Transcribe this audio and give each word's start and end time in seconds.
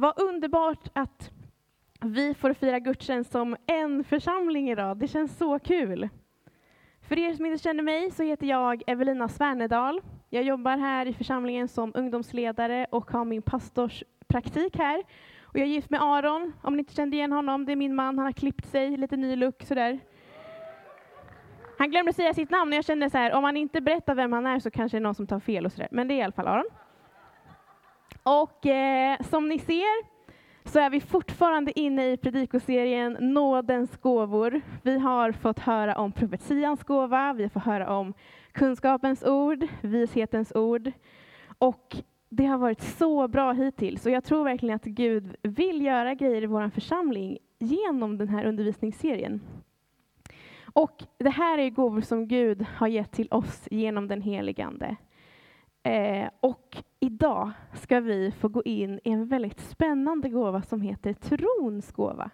Vad 0.00 0.20
underbart 0.20 0.88
att 0.92 1.30
vi 2.00 2.34
får 2.34 2.52
fira 2.52 2.78
gudstjänst 2.78 3.32
som 3.32 3.56
en 3.66 4.04
församling 4.04 4.70
idag. 4.70 4.96
Det 4.96 5.08
känns 5.08 5.38
så 5.38 5.58
kul. 5.58 6.08
För 7.08 7.18
er 7.18 7.34
som 7.34 7.46
inte 7.46 7.62
känner 7.62 7.82
mig 7.82 8.10
så 8.10 8.22
heter 8.22 8.46
jag 8.46 8.82
Evelina 8.86 9.28
Svernedal. 9.28 10.00
Jag 10.30 10.42
jobbar 10.42 10.76
här 10.76 11.06
i 11.06 11.12
församlingen 11.12 11.68
som 11.68 11.92
ungdomsledare 11.94 12.86
och 12.90 13.10
har 13.10 13.24
min 13.24 13.42
pastorspraktik 13.42 14.76
här. 14.76 15.02
Och 15.42 15.58
jag 15.58 15.62
är 15.62 15.72
gift 15.72 15.90
med 15.90 16.02
Aron, 16.02 16.52
om 16.62 16.72
ni 16.72 16.78
inte 16.78 16.94
kände 16.94 17.16
igen 17.16 17.32
honom. 17.32 17.64
Det 17.64 17.72
är 17.72 17.76
min 17.76 17.94
man, 17.94 18.18
han 18.18 18.26
har 18.26 18.32
klippt 18.32 18.66
sig, 18.66 18.96
lite 18.96 19.16
ny 19.16 19.36
look 19.36 19.62
sådär. 19.62 20.00
Han 21.78 21.90
glömde 21.90 22.12
säga 22.12 22.34
sitt 22.34 22.50
namn 22.50 22.72
och 22.72 22.76
jag 22.76 22.84
kände 22.84 23.10
så 23.10 23.18
här, 23.18 23.32
om 23.32 23.44
han 23.44 23.56
inte 23.56 23.80
berättar 23.80 24.14
vem 24.14 24.32
han 24.32 24.46
är 24.46 24.58
så 24.58 24.70
kanske 24.70 24.96
det 24.96 25.00
är 25.00 25.02
någon 25.02 25.14
som 25.14 25.26
tar 25.26 25.40
fel 25.40 25.66
och 25.66 25.72
sådär. 25.72 25.88
Men 25.90 26.08
det 26.08 26.14
är 26.14 26.18
i 26.18 26.22
alla 26.22 26.32
fall 26.32 26.48
Aron. 26.48 26.70
Och 28.28 28.66
eh, 28.66 29.20
som 29.20 29.48
ni 29.48 29.58
ser 29.58 30.18
så 30.68 30.78
är 30.78 30.90
vi 30.90 31.00
fortfarande 31.00 31.80
inne 31.80 32.12
i 32.12 32.16
predikoserien 32.16 33.16
Nådens 33.20 33.96
gåvor. 33.96 34.60
Vi 34.82 34.98
har 34.98 35.32
fått 35.32 35.58
höra 35.58 35.94
om 35.94 36.12
profetians 36.12 36.84
gåva, 36.84 37.32
vi 37.32 37.42
har 37.42 37.50
fått 37.50 37.64
höra 37.64 37.96
om 37.96 38.14
kunskapens 38.52 39.24
ord, 39.24 39.66
vishetens 39.82 40.52
ord. 40.54 40.92
Och 41.58 41.96
det 42.28 42.44
har 42.46 42.58
varit 42.58 42.80
så 42.80 43.28
bra 43.28 43.52
hittills 43.52 44.06
och 44.06 44.12
jag 44.12 44.24
tror 44.24 44.44
verkligen 44.44 44.76
att 44.76 44.84
Gud 44.84 45.36
vill 45.42 45.82
göra 45.82 46.14
grejer 46.14 46.42
i 46.42 46.46
vår 46.46 46.70
församling 46.70 47.38
genom 47.58 48.18
den 48.18 48.28
här 48.28 48.44
undervisningsserien. 48.44 49.40
Och 50.72 51.04
det 51.18 51.30
här 51.30 51.58
är 51.58 51.70
gåvor 51.70 52.00
som 52.00 52.28
Gud 52.28 52.66
har 52.76 52.88
gett 52.88 53.12
till 53.12 53.28
oss 53.30 53.68
genom 53.70 54.08
den 54.08 54.22
helige 54.22 54.66
Ande. 54.66 54.96
Eh, 55.88 56.30
och 56.40 56.76
idag 57.00 57.50
ska 57.74 58.00
vi 58.00 58.30
få 58.30 58.48
gå 58.48 58.62
in 58.62 59.00
i 59.04 59.10
en 59.10 59.26
väldigt 59.26 59.60
spännande 59.60 60.28
gåva 60.28 60.62
som 60.62 60.80
heter 60.80 61.12
trons 61.12 61.92
gåva. 61.92 62.30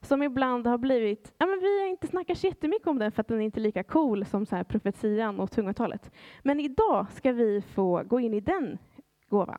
Som 0.00 0.22
ibland 0.22 0.66
har 0.66 0.78
blivit, 0.78 1.34
ja 1.38 1.46
men 1.46 1.60
vi 1.60 1.80
har 1.80 1.88
inte 1.88 2.06
snackat 2.06 2.38
så 2.38 2.46
jättemycket 2.46 2.88
om 2.88 2.98
den 2.98 3.12
för 3.12 3.20
att 3.20 3.28
den 3.28 3.40
är 3.40 3.44
inte 3.44 3.60
lika 3.60 3.82
cool 3.82 4.24
som 4.24 4.46
så 4.46 4.56
här 4.56 4.64
profetian 4.64 5.40
och 5.40 5.50
tungotalet. 5.50 6.10
Men 6.42 6.60
idag 6.60 7.06
ska 7.12 7.32
vi 7.32 7.62
få 7.62 8.02
gå 8.02 8.20
in 8.20 8.34
i 8.34 8.40
den 8.40 8.78
gåvan. 9.28 9.58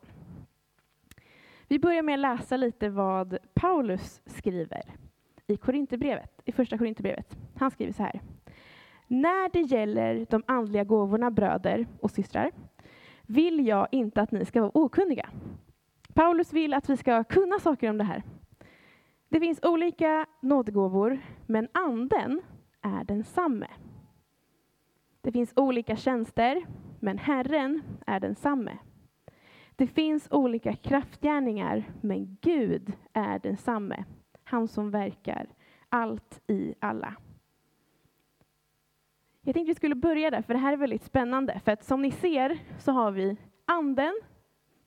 Vi 1.68 1.78
börjar 1.78 2.02
med 2.02 2.14
att 2.14 2.20
läsa 2.20 2.56
lite 2.56 2.88
vad 2.88 3.38
Paulus 3.54 4.22
skriver 4.26 4.82
i 5.46 5.56
Korinthierbrevet, 5.56 6.42
i 6.44 6.52
första 6.52 6.78
Korinthierbrevet. 6.78 7.36
Han 7.56 7.70
skriver 7.70 7.92
så 7.92 8.02
här. 8.02 8.20
När 9.06 9.52
det 9.52 9.60
gäller 9.60 10.26
de 10.30 10.42
andliga 10.46 10.84
gåvorna, 10.84 11.30
bröder 11.30 11.86
och 12.00 12.10
systrar, 12.10 12.50
vill 13.30 13.66
jag 13.66 13.88
inte 13.90 14.20
att 14.20 14.30
ni 14.32 14.44
ska 14.44 14.60
vara 14.60 14.70
okunniga. 14.74 15.28
Paulus 16.14 16.52
vill 16.52 16.74
att 16.74 16.90
vi 16.90 16.96
ska 16.96 17.24
kunna 17.24 17.58
saker 17.58 17.90
om 17.90 17.98
det 17.98 18.04
här. 18.04 18.22
Det 19.28 19.40
finns 19.40 19.60
olika 19.62 20.26
nådegåvor, 20.40 21.18
men 21.46 21.68
anden 21.72 22.40
är 22.82 23.04
densamme. 23.04 23.66
Det 25.20 25.32
finns 25.32 25.52
olika 25.56 25.96
tjänster, 25.96 26.66
men 27.00 27.18
Herren 27.18 27.82
är 28.06 28.20
densamme. 28.20 28.78
Det 29.76 29.86
finns 29.86 30.28
olika 30.30 30.72
kraftgärningar, 30.72 31.84
men 32.00 32.36
Gud 32.40 32.92
är 33.12 33.38
densamme. 33.38 34.04
Han 34.44 34.68
som 34.68 34.90
verkar 34.90 35.46
allt 35.88 36.40
i 36.46 36.74
alla. 36.80 37.14
Jag 39.50 39.54
tänkte 39.54 39.70
vi 39.70 39.74
skulle 39.74 39.94
börja 39.94 40.30
där, 40.30 40.42
för 40.42 40.54
det 40.54 40.60
här 40.60 40.72
är 40.72 40.76
väldigt 40.76 41.02
spännande. 41.02 41.60
För 41.64 41.72
att 41.72 41.84
som 41.84 42.02
ni 42.02 42.10
ser 42.10 42.58
så 42.78 42.92
har 42.92 43.10
vi 43.10 43.36
anden, 43.64 44.20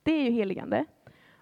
det 0.03 0.11
är 0.11 0.23
ju 0.23 0.29
heligande. 0.29 0.85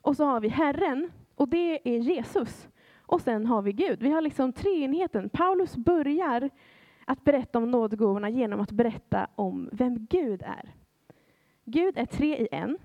Och 0.01 0.15
så 0.15 0.25
har 0.25 0.39
vi 0.39 0.47
Herren, 0.47 1.11
och 1.35 1.47
det 1.47 1.95
är 1.95 1.97
Jesus. 1.99 2.67
Och 2.97 3.21
sen 3.21 3.45
har 3.45 3.61
vi 3.61 3.71
Gud. 3.71 4.03
Vi 4.03 4.09
har 4.09 4.21
liksom 4.21 4.53
treenigheten. 4.53 5.29
Paulus 5.29 5.77
börjar 5.77 6.49
att 7.05 7.23
berätta 7.23 7.57
om 7.57 7.71
nådgåvorna 7.71 8.29
genom 8.29 8.59
att 8.59 8.71
berätta 8.71 9.27
om 9.35 9.69
vem 9.71 10.05
Gud 10.05 10.41
är. 10.41 10.73
Gud 11.65 11.97
är 11.97 12.05
tre 12.05 12.37
i 12.37 12.47
en. 12.51 12.77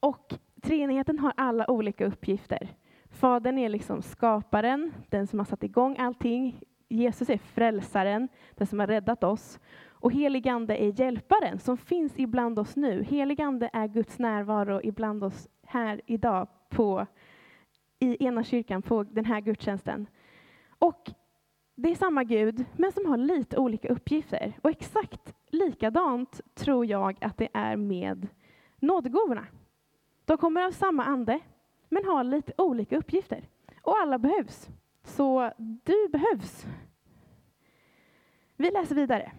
Och 0.00 0.34
treenigheten 0.62 1.18
har 1.18 1.32
alla 1.36 1.70
olika 1.70 2.06
uppgifter. 2.06 2.68
Fadern 3.10 3.58
är 3.58 3.68
liksom 3.68 4.02
skaparen, 4.02 4.92
den 5.08 5.26
som 5.26 5.38
har 5.38 5.46
satt 5.46 5.64
igång 5.64 5.96
allting. 5.98 6.60
Jesus 6.88 7.30
är 7.30 7.38
frälsaren, 7.38 8.28
den 8.54 8.66
som 8.66 8.80
har 8.80 8.86
räddat 8.86 9.24
oss. 9.24 9.60
Och 10.00 10.12
heligande 10.12 10.76
är 10.76 11.00
hjälparen 11.00 11.58
som 11.58 11.76
finns 11.76 12.12
ibland 12.16 12.58
oss 12.58 12.76
nu. 12.76 13.02
Heligande 13.02 13.70
är 13.72 13.88
Guds 13.88 14.18
närvaro 14.18 14.80
ibland 14.82 15.24
oss 15.24 15.48
här 15.66 16.00
idag 16.06 16.48
på, 16.68 17.06
i 17.98 18.24
ena 18.24 18.44
kyrkan 18.44 18.82
på 18.82 19.02
den 19.02 19.24
här 19.24 19.40
gudstjänsten. 19.40 20.06
Och 20.78 21.10
det 21.74 21.90
är 21.90 21.94
samma 21.94 22.24
Gud, 22.24 22.64
men 22.76 22.92
som 22.92 23.06
har 23.06 23.16
lite 23.16 23.58
olika 23.58 23.88
uppgifter. 23.88 24.52
Och 24.62 24.70
exakt 24.70 25.34
likadant 25.46 26.40
tror 26.54 26.86
jag 26.86 27.16
att 27.20 27.36
det 27.36 27.48
är 27.52 27.76
med 27.76 28.28
nådegåvorna. 28.76 29.46
De 30.24 30.38
kommer 30.38 30.62
av 30.66 30.70
samma 30.70 31.04
ande, 31.04 31.40
men 31.88 32.04
har 32.04 32.24
lite 32.24 32.52
olika 32.58 32.96
uppgifter. 32.96 33.48
Och 33.82 33.96
alla 33.98 34.18
behövs. 34.18 34.68
Så 35.08 35.52
du 35.58 36.08
behövs. 36.12 36.66
Vi 38.56 38.70
läser 38.70 38.94
vidare. 38.94 39.32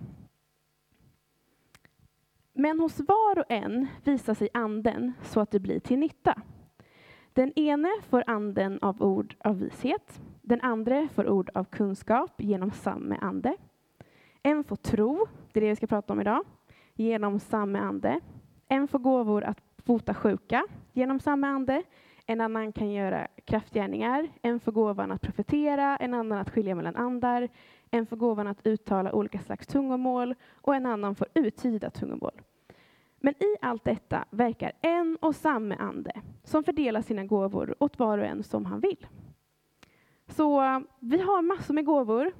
Men 2.53 2.79
hos 2.79 2.99
var 2.99 3.39
och 3.39 3.51
en 3.51 3.87
visar 4.03 4.33
sig 4.33 4.49
anden 4.53 5.13
så 5.23 5.39
att 5.39 5.51
det 5.51 5.59
blir 5.59 5.79
till 5.79 5.99
nytta. 5.99 6.41
Den 7.33 7.53
ene 7.59 7.89
får 8.09 8.23
anden 8.27 8.79
av 8.81 9.01
ord 9.01 9.35
av 9.39 9.59
vishet, 9.59 10.21
den 10.41 10.61
andra 10.61 11.07
får 11.07 11.29
ord 11.29 11.49
av 11.53 11.63
kunskap 11.63 12.41
genom 12.41 12.71
samma 12.71 13.15
ande. 13.15 13.57
En 14.43 14.63
får 14.63 14.75
tro, 14.75 15.27
det 15.51 15.59
är 15.59 15.61
det 15.61 15.69
vi 15.69 15.75
ska 15.75 15.87
prata 15.87 16.13
om 16.13 16.21
idag, 16.21 16.43
genom 16.93 17.39
samma 17.39 17.79
ande. 17.79 18.19
En 18.67 18.87
får 18.87 18.99
gåvor 18.99 19.43
att 19.43 19.85
bota 19.85 20.13
sjuka 20.13 20.67
genom 20.93 21.19
samma 21.19 21.47
ande. 21.47 21.83
En 22.29 22.41
annan 22.41 22.71
kan 22.71 22.91
göra 22.91 23.27
kraftgärningar, 23.45 24.29
en 24.41 24.59
får 24.59 24.71
gåvan 24.71 25.11
att 25.11 25.21
profetera, 25.21 25.97
en 25.97 26.13
annan 26.13 26.39
att 26.39 26.49
skilja 26.49 26.75
mellan 26.75 26.95
andar, 26.95 27.49
en 27.91 28.05
får 28.05 28.17
gåvan 28.17 28.47
att 28.47 28.67
uttala 28.67 29.13
olika 29.13 29.39
slags 29.39 29.67
tungomål 29.67 30.35
och 30.51 30.75
en 30.75 30.85
annan 30.85 31.15
får 31.15 31.27
uttyda 31.33 31.89
tungomål. 31.89 32.41
Men 33.19 33.33
i 33.33 33.55
allt 33.61 33.83
detta 33.83 34.25
verkar 34.29 34.71
en 34.81 35.17
och 35.21 35.35
samma 35.35 35.75
ande 35.75 36.21
som 36.43 36.63
fördelar 36.63 37.01
sina 37.01 37.23
gåvor 37.23 37.75
åt 37.79 37.99
var 37.99 38.17
och 38.17 38.25
en 38.25 38.43
som 38.43 38.65
han 38.65 38.79
vill. 38.79 39.07
Så 40.27 40.61
vi 40.99 41.21
har 41.21 41.41
massor 41.41 41.73
med 41.73 41.85
gåvor. 41.85 42.31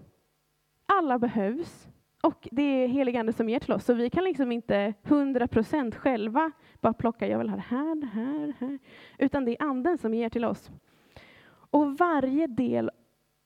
Alla 0.85 1.19
behövs. 1.19 1.87
Och 2.21 2.47
det 2.51 2.61
är 2.61 2.87
helig 2.87 3.17
ande 3.17 3.33
som 3.33 3.49
ger 3.49 3.59
till 3.59 3.73
oss, 3.73 3.85
så 3.85 3.93
vi 3.93 4.09
kan 4.09 4.23
liksom 4.23 4.51
inte 4.51 4.93
hundra 5.03 5.47
procent 5.47 5.95
själva 5.95 6.51
bara 6.81 6.93
plocka, 6.93 7.27
jag 7.27 7.37
vill 7.37 7.49
ha 7.49 7.55
det 7.55 7.63
här, 7.67 7.95
det 7.95 8.07
här, 8.07 8.47
det 8.47 8.65
här. 8.65 8.79
Utan 9.17 9.45
det 9.45 9.51
är 9.51 9.65
anden 9.65 9.97
som 9.97 10.13
ger 10.13 10.29
till 10.29 10.45
oss. 10.45 10.71
Och 11.71 11.97
varje 11.97 12.47
del 12.47 12.91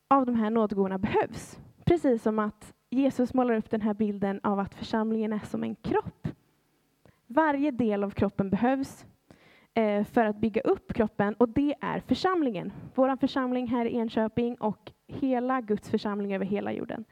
av 0.07 0.25
de 0.25 0.35
här 0.35 0.49
nådegåvorna 0.49 0.97
behövs. 0.97 1.59
Precis 1.85 2.23
som 2.23 2.39
att 2.39 2.73
Jesus 2.89 3.33
målar 3.33 3.55
upp 3.55 3.69
den 3.69 3.81
här 3.81 3.93
bilden 3.93 4.39
av 4.43 4.59
att 4.59 4.75
församlingen 4.75 5.33
är 5.33 5.39
som 5.39 5.63
en 5.63 5.75
kropp. 5.75 6.27
Varje 7.27 7.71
del 7.71 8.03
av 8.03 8.09
kroppen 8.09 8.49
behövs 8.49 9.05
eh, 9.73 10.03
för 10.03 10.25
att 10.25 10.37
bygga 10.37 10.61
upp 10.61 10.93
kroppen 10.93 11.33
och 11.33 11.49
det 11.49 11.75
är 11.81 11.99
församlingen. 11.99 12.73
Vår 12.95 13.15
församling 13.15 13.67
här 13.67 13.85
i 13.85 13.95
Enköping 13.95 14.55
och 14.55 14.91
hela 15.07 15.61
Guds 15.61 15.89
församling 15.89 16.35
över 16.35 16.45
hela 16.45 16.73
jorden. 16.73 17.05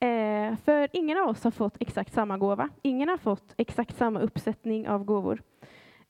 Eh, 0.00 0.56
för 0.56 0.88
ingen 0.92 1.18
av 1.18 1.28
oss 1.28 1.44
har 1.44 1.50
fått 1.50 1.76
exakt 1.80 2.12
samma 2.12 2.38
gåva. 2.38 2.68
Ingen 2.82 3.08
har 3.08 3.16
fått 3.16 3.54
exakt 3.56 3.96
samma 3.96 4.20
uppsättning 4.20 4.88
av 4.88 5.04
gåvor. 5.04 5.42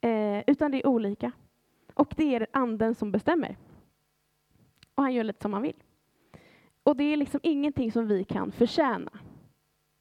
Eh, 0.00 0.42
utan 0.46 0.70
det 0.70 0.78
är 0.78 0.86
olika. 0.86 1.32
Och 1.94 2.14
det 2.16 2.34
är 2.34 2.46
anden 2.52 2.94
som 2.94 3.12
bestämmer. 3.12 3.56
Och 4.94 5.02
han 5.02 5.14
gör 5.14 5.24
lite 5.24 5.42
som 5.42 5.52
han 5.52 5.62
vill. 5.62 5.82
Och 6.82 6.96
det 6.96 7.04
är 7.04 7.16
liksom 7.16 7.40
ingenting 7.42 7.92
som 7.92 8.08
vi 8.08 8.24
kan 8.24 8.52
förtjäna. 8.52 9.10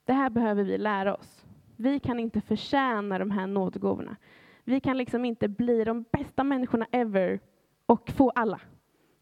Det 0.05 0.13
här 0.13 0.29
behöver 0.29 0.63
vi 0.63 0.77
lära 0.77 1.15
oss. 1.15 1.45
Vi 1.75 1.99
kan 1.99 2.19
inte 2.19 2.41
förtjäna 2.41 3.19
de 3.19 3.31
här 3.31 3.47
nådgåvorna. 3.47 4.15
Vi 4.63 4.79
kan 4.79 4.97
liksom 4.97 5.25
inte 5.25 5.47
bli 5.47 5.83
de 5.83 6.05
bästa 6.11 6.43
människorna 6.43 6.87
ever 6.91 7.39
och 7.85 8.09
få 8.09 8.29
alla. 8.29 8.61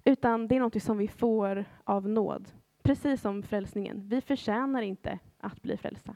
Utan 0.03 0.47
det 0.47 0.55
är 0.55 0.59
något 0.59 0.83
som 0.83 0.97
vi 0.97 1.07
får 1.07 1.65
av 1.83 2.09
nåd. 2.09 2.47
Precis 2.87 3.21
som 3.21 3.43
frälsningen. 3.43 4.03
Vi 4.07 4.21
förtjänar 4.21 4.81
inte 4.81 5.19
att 5.39 5.61
bli 5.61 5.77
frälsta. 5.77 6.15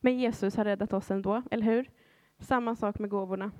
Men 0.00 0.18
Jesus 0.18 0.56
har 0.56 0.64
räddat 0.64 0.92
oss 0.92 1.10
ändå, 1.10 1.42
eller 1.50 1.66
hur? 1.66 1.90
Samma 2.38 2.76
sak 2.76 2.98
med 2.98 3.10
gåvorna. 3.10 3.50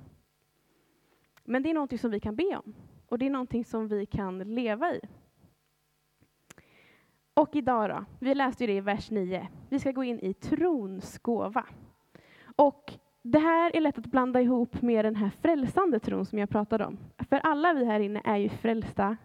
Men 1.43 1.63
det 1.63 1.69
är 1.69 1.73
någonting 1.73 1.99
som 1.99 2.11
vi 2.11 2.19
kan 2.19 2.35
be 2.35 2.57
om. 2.65 2.75
Och 3.07 3.17
det 3.17 3.25
är 3.25 3.29
någonting 3.29 3.65
som 3.65 3.87
vi 3.87 4.05
kan 4.05 4.39
leva 4.39 4.93
i. 4.93 4.99
Och 7.33 7.55
idag 7.55 7.89
då, 7.89 8.05
vi 8.19 8.35
läste 8.35 8.63
ju 8.63 8.67
det 8.67 8.77
i 8.77 8.81
vers 8.81 9.11
9. 9.11 9.47
Vi 9.69 9.79
ska 9.79 9.91
gå 9.91 10.03
in 10.03 10.19
i 10.19 10.33
trons 10.33 11.19
gåva. 11.19 11.65
Och 12.55 12.93
det 13.21 13.39
här 13.39 13.75
är 13.75 13.81
lätt 13.81 13.97
att 13.97 14.07
blanda 14.07 14.41
ihop 14.41 14.81
med 14.81 15.05
den 15.05 15.15
här 15.15 15.29
frälsande 15.29 15.99
tron 15.99 16.25
som 16.25 16.39
jag 16.39 16.49
pratade 16.49 16.85
om. 16.85 16.97
För 17.29 17.37
alla 17.37 17.73
vi 17.73 17.85
här 17.85 17.99
inne 17.99 18.21
är 18.25 18.37
ju 18.37 18.49
frälsta. 18.49 19.17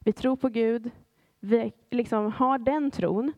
Vi 0.00 0.12
tror 0.12 0.36
på 0.36 0.48
Gud. 0.48 0.90
Vi 1.46 1.72
liksom 1.90 2.32
har 2.32 2.58
den 2.58 2.90
tron. 2.90 3.32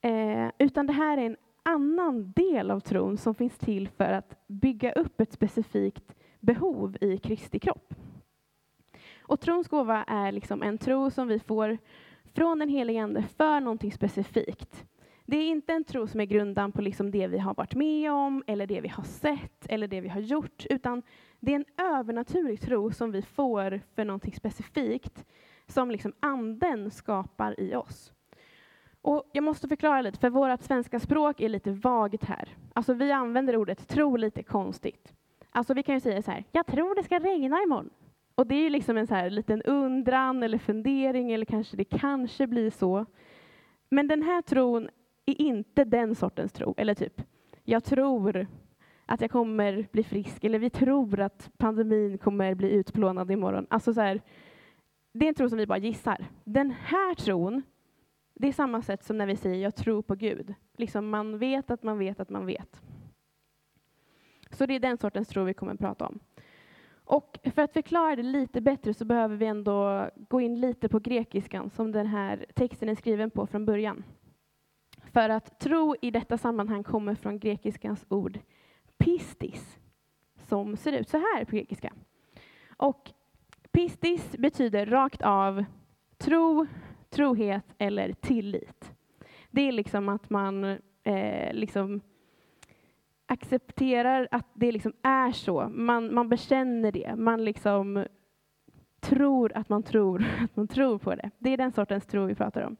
Eh, 0.00 0.48
utan 0.58 0.86
det 0.86 0.92
här 0.92 1.18
är 1.18 1.26
en 1.26 1.36
annan 1.62 2.32
del 2.36 2.70
av 2.70 2.80
tron 2.80 3.18
som 3.18 3.34
finns 3.34 3.58
till 3.58 3.88
för 3.88 4.12
att 4.12 4.36
bygga 4.46 4.92
upp 4.92 5.20
ett 5.20 5.32
specifikt 5.32 6.14
behov 6.40 6.96
i 7.00 7.18
Kristi 7.18 7.58
kropp. 7.58 7.94
Och 9.18 9.40
trons 9.40 9.68
gåva 9.68 10.04
är 10.04 10.32
liksom 10.32 10.62
en 10.62 10.78
tro 10.78 11.10
som 11.10 11.28
vi 11.28 11.38
får 11.38 11.78
från 12.34 12.58
den 12.58 12.68
helige 12.68 13.02
Ande 13.02 13.22
för 13.22 13.60
någonting 13.60 13.92
specifikt. 13.92 14.84
Det 15.26 15.36
är 15.36 15.48
inte 15.48 15.72
en 15.72 15.84
tro 15.84 16.06
som 16.06 16.20
är 16.20 16.24
grundad 16.24 16.74
på 16.74 16.82
liksom 16.82 17.10
det 17.10 17.26
vi 17.26 17.38
har 17.38 17.54
varit 17.54 17.74
med 17.74 18.12
om, 18.12 18.42
eller 18.46 18.66
det 18.66 18.80
vi 18.80 18.88
har 18.88 19.04
sett, 19.04 19.66
eller 19.68 19.88
det 19.88 20.00
vi 20.00 20.08
har 20.08 20.20
gjort, 20.20 20.66
utan 20.70 21.02
det 21.40 21.52
är 21.52 21.56
en 21.56 21.94
övernaturlig 21.94 22.60
tro 22.60 22.92
som 22.92 23.12
vi 23.12 23.22
får 23.22 23.80
för 23.94 24.04
någonting 24.04 24.34
specifikt, 24.34 25.24
som 25.66 25.90
liksom 25.90 26.12
anden 26.20 26.90
skapar 26.90 27.60
i 27.60 27.74
oss. 27.74 28.12
Och 29.02 29.30
jag 29.32 29.44
måste 29.44 29.68
förklara 29.68 30.02
lite, 30.02 30.18
för 30.18 30.30
vårt 30.30 30.62
svenska 30.62 31.00
språk 31.00 31.40
är 31.40 31.48
lite 31.48 31.70
vagt 31.70 32.24
här. 32.24 32.48
Alltså 32.72 32.94
vi 32.94 33.12
använder 33.12 33.56
ordet 33.56 33.88
tro 33.88 34.16
lite 34.16 34.42
konstigt. 34.42 35.12
Alltså 35.50 35.74
vi 35.74 35.82
kan 35.82 35.94
ju 35.94 36.00
säga 36.00 36.22
så 36.22 36.30
här, 36.30 36.44
jag 36.52 36.66
tror 36.66 36.94
det 36.94 37.02
ska 37.02 37.18
regna 37.18 37.62
imorgon. 37.62 37.90
Och 38.34 38.46
det 38.46 38.54
är 38.54 38.60
ju 38.60 38.70
liksom 38.70 38.96
en 38.96 39.06
så 39.06 39.14
här 39.14 39.30
liten 39.30 39.62
undran 39.62 40.42
eller 40.42 40.58
fundering, 40.58 41.32
eller 41.32 41.44
kanske 41.44 41.76
det 41.76 41.84
kanske 41.84 42.46
blir 42.46 42.70
så. 42.70 43.06
Men 43.88 44.08
den 44.08 44.22
här 44.22 44.42
tron 44.42 44.88
är 45.26 45.40
inte 45.40 45.84
den 45.84 46.14
sortens 46.14 46.52
tro. 46.52 46.74
Eller 46.76 46.94
typ, 46.94 47.22
jag 47.64 47.84
tror 47.84 48.46
att 49.06 49.20
jag 49.20 49.30
kommer 49.30 49.86
bli 49.92 50.04
frisk, 50.04 50.44
eller 50.44 50.58
vi 50.58 50.70
tror 50.70 51.20
att 51.20 51.50
pandemin 51.56 52.18
kommer 52.18 52.54
bli 52.54 52.70
utplånad 52.70 53.30
imorgon. 53.30 53.66
Alltså 53.70 53.94
så 53.94 54.00
här, 54.00 54.20
det 55.14 55.26
är 55.26 55.28
en 55.28 55.34
tro 55.34 55.48
som 55.48 55.58
vi 55.58 55.66
bara 55.66 55.78
gissar. 55.78 56.26
Den 56.44 56.70
här 56.70 57.14
tron, 57.14 57.62
det 58.34 58.48
är 58.48 58.52
samma 58.52 58.82
sätt 58.82 59.04
som 59.04 59.18
när 59.18 59.26
vi 59.26 59.36
säger 59.36 59.62
jag 59.62 59.74
tror 59.74 60.02
på 60.02 60.14
Gud. 60.14 60.54
Liksom 60.76 61.08
man 61.08 61.38
vet 61.38 61.70
att 61.70 61.82
man 61.82 61.98
vet 61.98 62.20
att 62.20 62.30
man 62.30 62.46
vet. 62.46 62.82
Så 64.50 64.66
det 64.66 64.74
är 64.74 64.80
den 64.80 64.98
sortens 64.98 65.28
tro 65.28 65.44
vi 65.44 65.54
kommer 65.54 65.74
att 65.74 65.80
prata 65.80 66.06
om. 66.06 66.18
Och 67.04 67.38
för 67.54 67.62
att 67.62 67.72
förklara 67.72 68.16
det 68.16 68.22
lite 68.22 68.60
bättre 68.60 68.94
så 68.94 69.04
behöver 69.04 69.36
vi 69.36 69.46
ändå 69.46 70.08
gå 70.28 70.40
in 70.40 70.60
lite 70.60 70.88
på 70.88 70.98
grekiskan 70.98 71.70
som 71.70 71.92
den 71.92 72.06
här 72.06 72.46
texten 72.54 72.88
är 72.88 72.94
skriven 72.94 73.30
på 73.30 73.46
från 73.46 73.66
början. 73.66 74.04
För 75.12 75.28
att 75.28 75.60
tro 75.60 75.96
i 76.02 76.10
detta 76.10 76.38
sammanhang 76.38 76.84
kommer 76.84 77.14
från 77.14 77.38
grekiskans 77.38 78.06
ord 78.08 78.38
pistis, 78.98 79.78
som 80.36 80.76
ser 80.76 80.92
ut 80.92 81.08
så 81.08 81.18
här 81.18 81.44
på 81.44 81.56
grekiska. 81.56 81.92
Och 82.76 83.10
pistis 83.74 84.36
betyder 84.38 84.86
rakt 84.86 85.22
av 85.22 85.64
tro, 86.18 86.66
trohet 87.10 87.64
eller 87.78 88.12
tillit. 88.12 88.92
Det 89.50 89.68
är 89.68 89.72
liksom 89.72 90.08
att 90.08 90.30
man 90.30 90.64
eh, 91.02 91.52
liksom 91.52 92.00
accepterar 93.26 94.28
att 94.30 94.46
det 94.54 94.72
liksom 94.72 94.92
är 95.02 95.32
så. 95.32 95.68
Man, 95.68 96.14
man 96.14 96.28
bekänner 96.28 96.92
det. 96.92 97.14
Man 97.16 97.44
liksom 97.44 98.04
tror 99.00 99.52
att 99.54 99.68
man 99.68 99.82
tror 99.82 100.24
att 100.44 100.56
man 100.56 100.68
tror 100.68 100.98
på 100.98 101.14
det. 101.14 101.30
Det 101.38 101.50
är 101.50 101.56
den 101.56 101.72
sortens 101.72 102.06
tro 102.06 102.26
vi 102.26 102.34
pratar 102.34 102.62
om. 102.62 102.76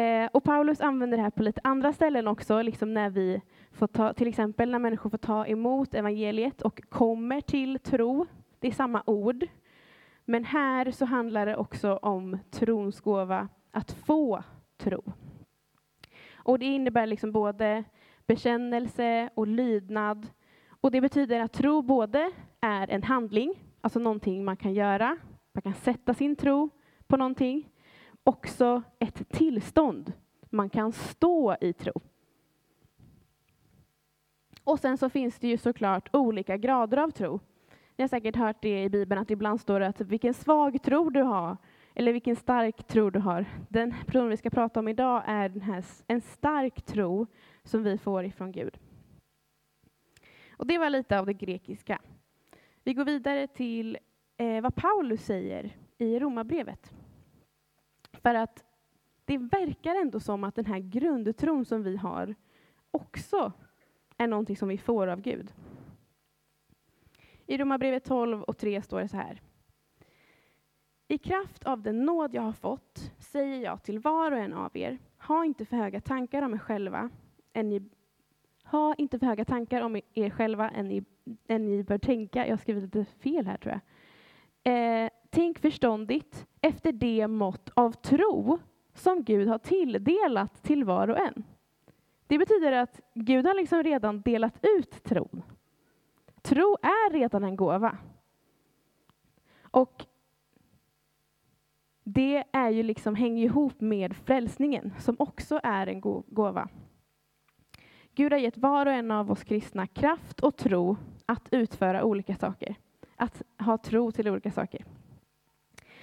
Eh, 0.00 0.28
och 0.32 0.44
Paulus 0.44 0.80
använder 0.80 1.16
det 1.16 1.22
här 1.22 1.30
på 1.30 1.42
lite 1.42 1.60
andra 1.64 1.92
ställen 1.92 2.28
också, 2.28 2.62
liksom 2.62 2.94
när 2.94 3.10
vi 3.10 3.40
får 3.72 3.86
ta, 3.86 4.12
till 4.12 4.28
exempel 4.28 4.70
när 4.70 4.78
människor 4.78 5.10
får 5.10 5.18
ta 5.18 5.46
emot 5.46 5.94
evangeliet 5.94 6.62
och 6.62 6.80
kommer 6.88 7.40
till 7.40 7.78
tro. 7.78 8.26
Det 8.60 8.68
är 8.68 8.72
samma 8.72 9.02
ord. 9.06 9.46
Men 10.28 10.44
här 10.44 10.90
så 10.90 11.04
handlar 11.04 11.46
det 11.46 11.56
också 11.56 11.96
om 11.96 12.38
trons 12.50 13.00
gåva, 13.00 13.48
att 13.70 13.92
få 13.92 14.42
tro. 14.76 15.12
Och 16.34 16.58
det 16.58 16.66
innebär 16.66 17.06
liksom 17.06 17.32
både 17.32 17.84
bekännelse 18.26 19.30
och 19.34 19.46
lydnad. 19.46 20.26
Och 20.68 20.90
det 20.90 21.00
betyder 21.00 21.40
att 21.40 21.52
tro 21.52 21.82
både 21.82 22.32
är 22.60 22.88
en 22.90 23.02
handling, 23.02 23.54
alltså 23.80 23.98
någonting 23.98 24.44
man 24.44 24.56
kan 24.56 24.74
göra, 24.74 25.18
man 25.52 25.62
kan 25.62 25.74
sätta 25.74 26.14
sin 26.14 26.36
tro 26.36 26.70
på 27.06 27.16
någonting, 27.16 27.70
också 28.24 28.82
ett 28.98 29.28
tillstånd. 29.28 30.12
Man 30.50 30.70
kan 30.70 30.92
stå 30.92 31.56
i 31.60 31.72
tro. 31.72 32.00
Och 34.64 34.78
sen 34.78 34.98
så 34.98 35.08
finns 35.08 35.38
det 35.38 35.48
ju 35.48 35.58
såklart 35.58 36.08
olika 36.12 36.56
grader 36.56 36.96
av 36.96 37.10
tro. 37.10 37.40
Ni 37.96 38.02
har 38.02 38.08
säkert 38.08 38.36
hört 38.36 38.62
det 38.62 38.84
i 38.84 38.88
Bibeln 38.88 39.20
att 39.20 39.30
ibland 39.30 39.60
står 39.60 39.80
det 39.80 39.86
att 39.86 40.00
vilken 40.00 40.34
svag 40.34 40.82
tro 40.82 41.10
du 41.10 41.22
har, 41.22 41.56
eller 41.94 42.12
vilken 42.12 42.36
stark 42.36 42.86
tro 42.86 43.10
du 43.10 43.18
har. 43.18 43.46
Den 43.68 43.94
person 44.06 44.28
vi 44.28 44.36
ska 44.36 44.50
prata 44.50 44.80
om 44.80 44.88
idag 44.88 45.22
är 45.26 45.48
den 45.48 45.62
här, 45.62 45.84
en 46.06 46.20
stark 46.20 46.82
tro 46.82 47.26
som 47.62 47.82
vi 47.82 47.98
får 47.98 48.24
ifrån 48.24 48.52
Gud. 48.52 48.78
Och 50.50 50.66
det 50.66 50.78
var 50.78 50.90
lite 50.90 51.18
av 51.18 51.26
det 51.26 51.32
grekiska. 51.32 52.00
Vi 52.84 52.94
går 52.94 53.04
vidare 53.04 53.46
till 53.46 53.98
eh, 54.36 54.60
vad 54.60 54.74
Paulus 54.74 55.24
säger 55.24 55.76
i 55.98 56.18
Romarbrevet. 56.18 56.92
För 58.12 58.34
att 58.34 58.64
det 59.24 59.38
verkar 59.38 59.94
ändå 59.94 60.20
som 60.20 60.44
att 60.44 60.54
den 60.54 60.66
här 60.66 60.78
grundtron 60.78 61.64
som 61.64 61.82
vi 61.82 61.96
har 61.96 62.34
också 62.90 63.52
är 64.16 64.26
någonting 64.26 64.56
som 64.56 64.68
vi 64.68 64.78
får 64.78 65.06
av 65.06 65.20
Gud. 65.20 65.52
I 67.46 67.58
Romarbrevet 67.58 68.04
12 68.04 68.42
och 68.42 68.58
3 68.58 68.82
står 68.82 69.00
det 69.00 69.08
så 69.08 69.16
här. 69.16 69.40
I 71.08 71.18
kraft 71.18 71.64
av 71.64 71.82
den 71.82 72.04
nåd 72.04 72.34
jag 72.34 72.42
har 72.42 72.52
fått 72.52 73.12
säger 73.18 73.64
jag 73.64 73.82
till 73.82 73.98
var 73.98 74.32
och 74.32 74.38
en 74.38 74.52
av 74.52 74.76
er, 74.76 74.98
ha 75.18 75.44
inte 75.44 75.64
för 75.64 75.76
höga 75.76 76.00
tankar 76.00 76.42
om 76.42 76.54
er 76.54 76.58
själva, 76.58 77.10
än 77.52 77.68
ni, 77.68 77.82
ha 78.64 78.94
inte 78.94 79.18
för 79.18 79.26
höga 79.26 79.44
tankar 79.44 79.80
om 79.80 80.00
er 80.14 80.30
själva 80.30 80.70
än 80.70 80.88
ni, 80.88 81.04
än 81.48 81.64
ni 81.64 81.82
bör 81.82 81.98
tänka. 81.98 82.46
Jag 82.46 82.52
har 82.52 82.58
skrivit 82.58 82.82
lite 82.82 83.04
fel 83.04 83.46
här 83.46 83.56
tror 83.56 83.72
jag. 83.72 83.80
Eh, 85.04 85.10
tänk 85.30 85.58
förståndigt 85.58 86.46
efter 86.60 86.92
det 86.92 87.28
mått 87.28 87.70
av 87.74 87.92
tro 87.92 88.58
som 88.94 89.24
Gud 89.24 89.48
har 89.48 89.58
tilldelat 89.58 90.62
till 90.62 90.84
var 90.84 91.08
och 91.08 91.18
en. 91.18 91.44
Det 92.26 92.38
betyder 92.38 92.72
att 92.72 93.00
Gud 93.14 93.46
har 93.46 93.54
liksom 93.54 93.82
redan 93.82 94.20
delat 94.20 94.58
ut 94.62 95.02
tron. 95.04 95.42
Tro 96.46 96.76
är 96.82 97.12
redan 97.12 97.44
en 97.44 97.56
gåva. 97.56 97.98
Och 99.62 100.06
det 102.04 102.44
är 102.52 102.70
ju 102.70 102.82
liksom, 102.82 103.14
hänger 103.14 103.44
ihop 103.44 103.80
med 103.80 104.16
frälsningen, 104.16 104.92
som 104.98 105.16
också 105.18 105.60
är 105.62 105.86
en 105.86 106.00
gåva. 106.26 106.68
Gud 108.14 108.32
har 108.32 108.38
gett 108.38 108.58
var 108.58 108.86
och 108.86 108.92
en 108.92 109.10
av 109.10 109.30
oss 109.30 109.44
kristna 109.44 109.86
kraft 109.86 110.40
och 110.40 110.56
tro 110.56 110.96
att 111.26 111.48
utföra 111.50 112.04
olika 112.04 112.36
saker. 112.36 112.76
Att 113.16 113.42
ha 113.58 113.78
tro 113.78 114.12
till 114.12 114.28
olika 114.28 114.50
saker. 114.50 114.84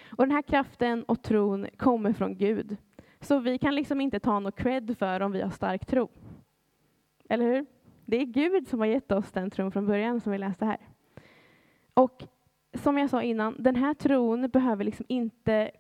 Och 0.09 0.23
den 0.27 0.31
här 0.31 0.41
kraften 0.41 1.03
och 1.03 1.21
tron 1.21 1.67
kommer 1.77 2.13
från 2.13 2.37
Gud. 2.37 2.77
Så 3.19 3.39
vi 3.39 3.57
kan 3.57 3.75
liksom 3.75 4.01
inte 4.01 4.19
ta 4.19 4.39
något 4.39 4.55
cred 4.55 4.97
för 4.97 5.19
om 5.19 5.31
vi 5.31 5.41
har 5.41 5.49
stark 5.49 5.85
tro. 5.85 6.09
Eller 7.29 7.45
hur? 7.45 7.65
Det 8.05 8.17
är 8.17 8.25
Gud 8.25 8.67
som 8.67 8.79
har 8.79 8.87
gett 8.87 9.11
oss 9.11 9.31
den 9.31 9.49
tron 9.49 9.71
från 9.71 9.85
början 9.85 10.21
som 10.21 10.31
vi 10.31 10.37
läste 10.37 10.65
här. 10.65 10.77
Och 11.93 12.23
som 12.73 12.97
jag 12.97 13.09
sa 13.09 13.21
innan, 13.21 13.55
den 13.59 13.75
här 13.75 13.93
tron 13.93 14.49
behöver 14.49 14.83
liksom 14.83 15.05
inte 15.09 15.71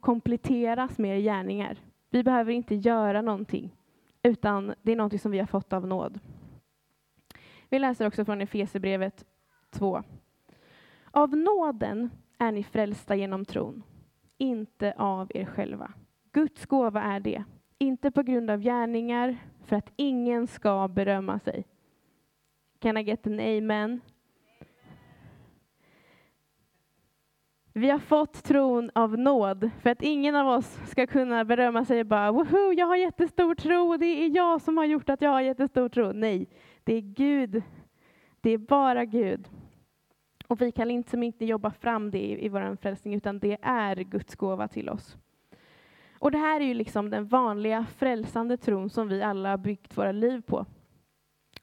kompletteras 0.00 0.98
med 0.98 1.22
gärningar. 1.22 1.78
Vi 2.10 2.22
behöver 2.22 2.52
inte 2.52 2.74
göra 2.74 3.22
någonting, 3.22 3.76
utan 4.22 4.74
det 4.82 4.92
är 4.92 4.96
någonting 4.96 5.18
som 5.18 5.30
vi 5.30 5.38
har 5.38 5.46
fått 5.46 5.72
av 5.72 5.86
nåd. 5.86 6.20
Vi 7.68 7.78
läser 7.78 8.06
också 8.06 8.24
från 8.24 8.40
Efesierbrevet 8.40 9.24
2. 9.70 10.02
Av 11.10 11.36
nåden 11.36 12.10
är 12.38 12.52
ni 12.52 12.62
frälsta 12.62 13.16
genom 13.16 13.44
tron, 13.44 13.82
inte 14.38 14.94
av 14.96 15.30
er 15.34 15.44
själva. 15.44 15.92
Guds 16.32 16.66
gåva 16.66 17.02
är 17.02 17.20
det, 17.20 17.44
inte 17.78 18.10
på 18.10 18.22
grund 18.22 18.50
av 18.50 18.60
gärningar, 18.60 19.36
för 19.64 19.76
att 19.76 19.92
ingen 19.96 20.46
ska 20.46 20.88
berömma 20.88 21.38
sig. 21.38 21.66
Can 22.78 22.96
I 22.96 23.02
get 23.02 23.26
an 23.26 23.40
amen? 23.40 24.00
Vi 27.72 27.90
har 27.90 27.98
fått 27.98 28.44
tron 28.44 28.90
av 28.94 29.18
nåd 29.18 29.70
för 29.82 29.90
att 29.90 30.02
ingen 30.02 30.36
av 30.36 30.48
oss 30.48 30.80
ska 30.86 31.06
kunna 31.06 31.44
berömma 31.44 31.84
sig 31.84 32.00
och 32.00 32.06
bara 32.06 32.32
woho, 32.32 32.72
jag 32.72 32.86
har 32.86 32.96
jättestor 32.96 33.54
tro 33.54 33.96
det 33.96 34.06
är 34.06 34.36
jag 34.36 34.62
som 34.62 34.76
har 34.76 34.84
gjort 34.84 35.08
att 35.08 35.22
jag 35.22 35.30
har 35.30 35.40
jättestor 35.40 35.88
tro. 35.88 36.12
Nej, 36.12 36.48
det 36.84 36.94
är 36.94 37.00
Gud. 37.00 37.62
Det 38.40 38.50
är 38.50 38.58
bara 38.58 39.04
Gud. 39.04 39.48
Och 40.46 40.60
vi 40.60 40.72
kan 40.72 40.90
inte, 40.90 41.10
som 41.10 41.22
inte 41.22 41.44
jobba 41.44 41.70
fram 41.70 42.10
det 42.10 42.18
i, 42.18 42.44
i 42.44 42.48
vår 42.48 42.76
frälsning, 42.76 43.14
utan 43.14 43.38
det 43.38 43.58
är 43.62 43.96
Guds 43.96 44.34
gåva 44.34 44.68
till 44.68 44.88
oss. 44.88 45.16
Och 46.18 46.30
det 46.30 46.38
här 46.38 46.60
är 46.60 46.64
ju 46.64 46.74
liksom 46.74 47.10
den 47.10 47.26
vanliga 47.26 47.86
frälsande 47.96 48.56
tron 48.56 48.90
som 48.90 49.08
vi 49.08 49.22
alla 49.22 49.50
har 49.50 49.58
byggt 49.58 49.98
våra 49.98 50.12
liv 50.12 50.40
på. 50.40 50.66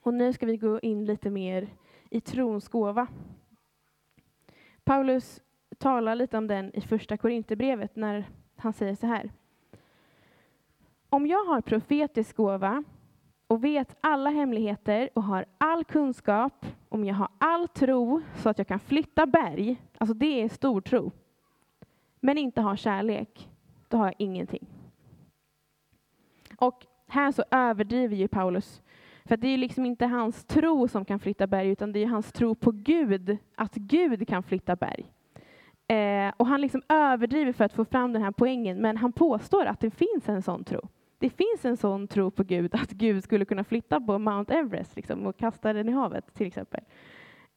Och 0.02 0.14
nu 0.14 0.34
ska 0.34 0.46
vi 0.46 0.58
gå 0.58 0.80
in 0.80 1.06
lite 1.06 1.30
mer 1.30 1.68
i 2.10 2.22
trons 2.22 2.68
gåva. 2.68 3.08
Paulus 4.84 5.42
talar 5.78 6.16
lite 6.16 6.38
om 6.38 6.48
den 6.48 6.76
i 6.76 6.82
första 6.82 7.18
Korinthierbrevet 7.18 7.96
när 7.96 8.26
han 8.56 8.74
säger 8.74 8.96
så 8.96 9.08
här. 9.08 9.32
Om 11.10 11.28
jag 11.28 11.46
har 11.46 11.62
profetisk 11.62 12.36
gåva 12.36 12.84
och 13.48 13.64
vet 13.64 13.96
alla 14.02 14.30
hemligheter 14.30 15.10
och 15.14 15.24
har 15.24 15.46
all 15.58 15.84
kunskap, 15.84 16.66
om 16.90 17.06
jag 17.06 17.16
har 17.16 17.28
all 17.38 17.68
tro 17.68 18.22
så 18.36 18.50
att 18.50 18.58
jag 18.58 18.68
kan 18.68 18.80
flytta 18.80 19.26
berg, 19.26 19.82
alltså 19.98 20.14
det 20.14 20.42
är 20.42 20.50
stor 20.50 20.82
tro, 20.82 21.12
men 22.20 22.38
inte 22.38 22.62
har 22.62 22.76
kärlek, 22.76 23.50
då 23.94 23.98
har 23.98 24.06
jag 24.06 24.16
ingenting. 24.18 24.68
Och 26.58 26.86
här 27.08 27.32
så 27.32 27.44
överdriver 27.52 28.16
ju 28.16 28.28
Paulus, 28.28 28.82
för 29.26 29.38
det 29.38 29.48
är 29.48 29.52
ju 29.52 29.58
liksom 29.58 29.86
inte 29.86 30.06
hans 30.06 30.46
tro 30.46 30.88
som 30.88 31.06
kan 31.06 31.20
flytta 31.20 31.48
berg, 31.48 31.70
utan 31.70 31.92
det 31.92 32.04
är 32.04 32.08
hans 32.08 32.32
tro 32.32 32.56
på 32.56 32.72
Gud, 32.72 33.38
att 33.56 33.76
Gud 33.76 34.28
kan 34.28 34.44
flytta 34.44 34.76
berg. 34.76 35.12
Eh, 35.88 36.34
och 36.38 36.48
han 36.48 36.62
liksom 36.62 36.82
överdriver 36.90 37.54
för 37.54 37.66
att 37.66 37.74
få 37.74 37.86
fram 37.86 38.14
den 38.14 38.22
här 38.22 38.32
poängen, 38.32 38.82
men 38.82 38.98
han 38.98 39.12
påstår 39.12 39.66
att 39.66 39.80
det 39.80 39.92
finns 39.92 40.30
en 40.30 40.42
sån 40.42 40.64
tro. 40.64 40.82
Det 41.18 41.30
finns 41.30 41.66
en 41.66 41.78
sån 41.78 42.08
tro 42.08 42.32
på 42.32 42.44
Gud, 42.44 42.76
att 42.76 42.92
Gud 42.92 43.24
skulle 43.24 43.46
kunna 43.46 43.64
flytta 43.64 44.02
på 44.02 44.20
Mount 44.20 44.54
Everest 44.54 44.96
liksom, 44.96 45.26
och 45.26 45.38
kasta 45.38 45.74
den 45.74 45.90
i 45.90 45.92
havet, 45.92 46.34
till 46.34 46.48
exempel. 46.48 46.82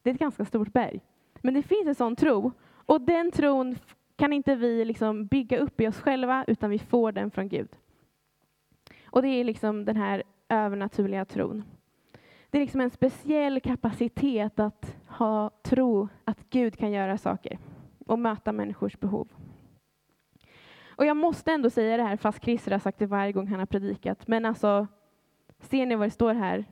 Det 0.02 0.10
är 0.10 0.14
ett 0.14 0.20
ganska 0.20 0.44
stort 0.44 0.72
berg. 0.72 1.00
Men 1.40 1.54
det 1.54 1.62
finns 1.62 1.86
en 1.86 1.94
sån 1.94 2.16
tro, 2.16 2.52
och 2.86 3.00
den 3.00 3.30
tron 3.30 3.76
kan 4.16 4.32
inte 4.32 4.54
vi 4.54 4.84
liksom 4.84 5.26
bygga 5.26 5.58
upp 5.58 5.80
i 5.80 5.88
oss 5.88 6.00
själva, 6.00 6.44
utan 6.48 6.70
vi 6.70 6.78
får 6.78 7.12
den 7.12 7.30
från 7.30 7.48
Gud. 7.48 7.68
Och 9.04 9.22
det 9.22 9.28
är 9.28 9.44
liksom 9.44 9.84
den 9.84 9.96
här 9.96 10.22
övernaturliga 10.48 11.24
tron. 11.24 11.64
Det 12.50 12.58
är 12.58 12.62
liksom 12.62 12.80
en 12.80 12.90
speciell 12.90 13.60
kapacitet 13.60 14.60
att 14.60 14.96
ha 15.08 15.50
tro 15.62 16.08
att 16.24 16.50
Gud 16.50 16.76
kan 16.76 16.92
göra 16.92 17.18
saker 17.18 17.58
och 18.06 18.18
möta 18.18 18.52
människors 18.52 18.98
behov. 19.00 19.28
Och 20.88 21.06
jag 21.06 21.16
måste 21.16 21.52
ändå 21.52 21.70
säga 21.70 21.96
det 21.96 22.02
här, 22.02 22.16
fast 22.16 22.44
Christer 22.44 22.72
har 22.72 22.78
sagt 22.78 22.98
det 22.98 23.06
varje 23.06 23.32
gång 23.32 23.46
han 23.46 23.58
har 23.58 23.66
predikat. 23.66 24.28
Men 24.28 24.44
alltså, 24.44 24.86
ser 25.58 25.86
ni 25.86 25.94
vad 25.94 26.06
det 26.06 26.10
står 26.10 26.34
här? 26.34 26.64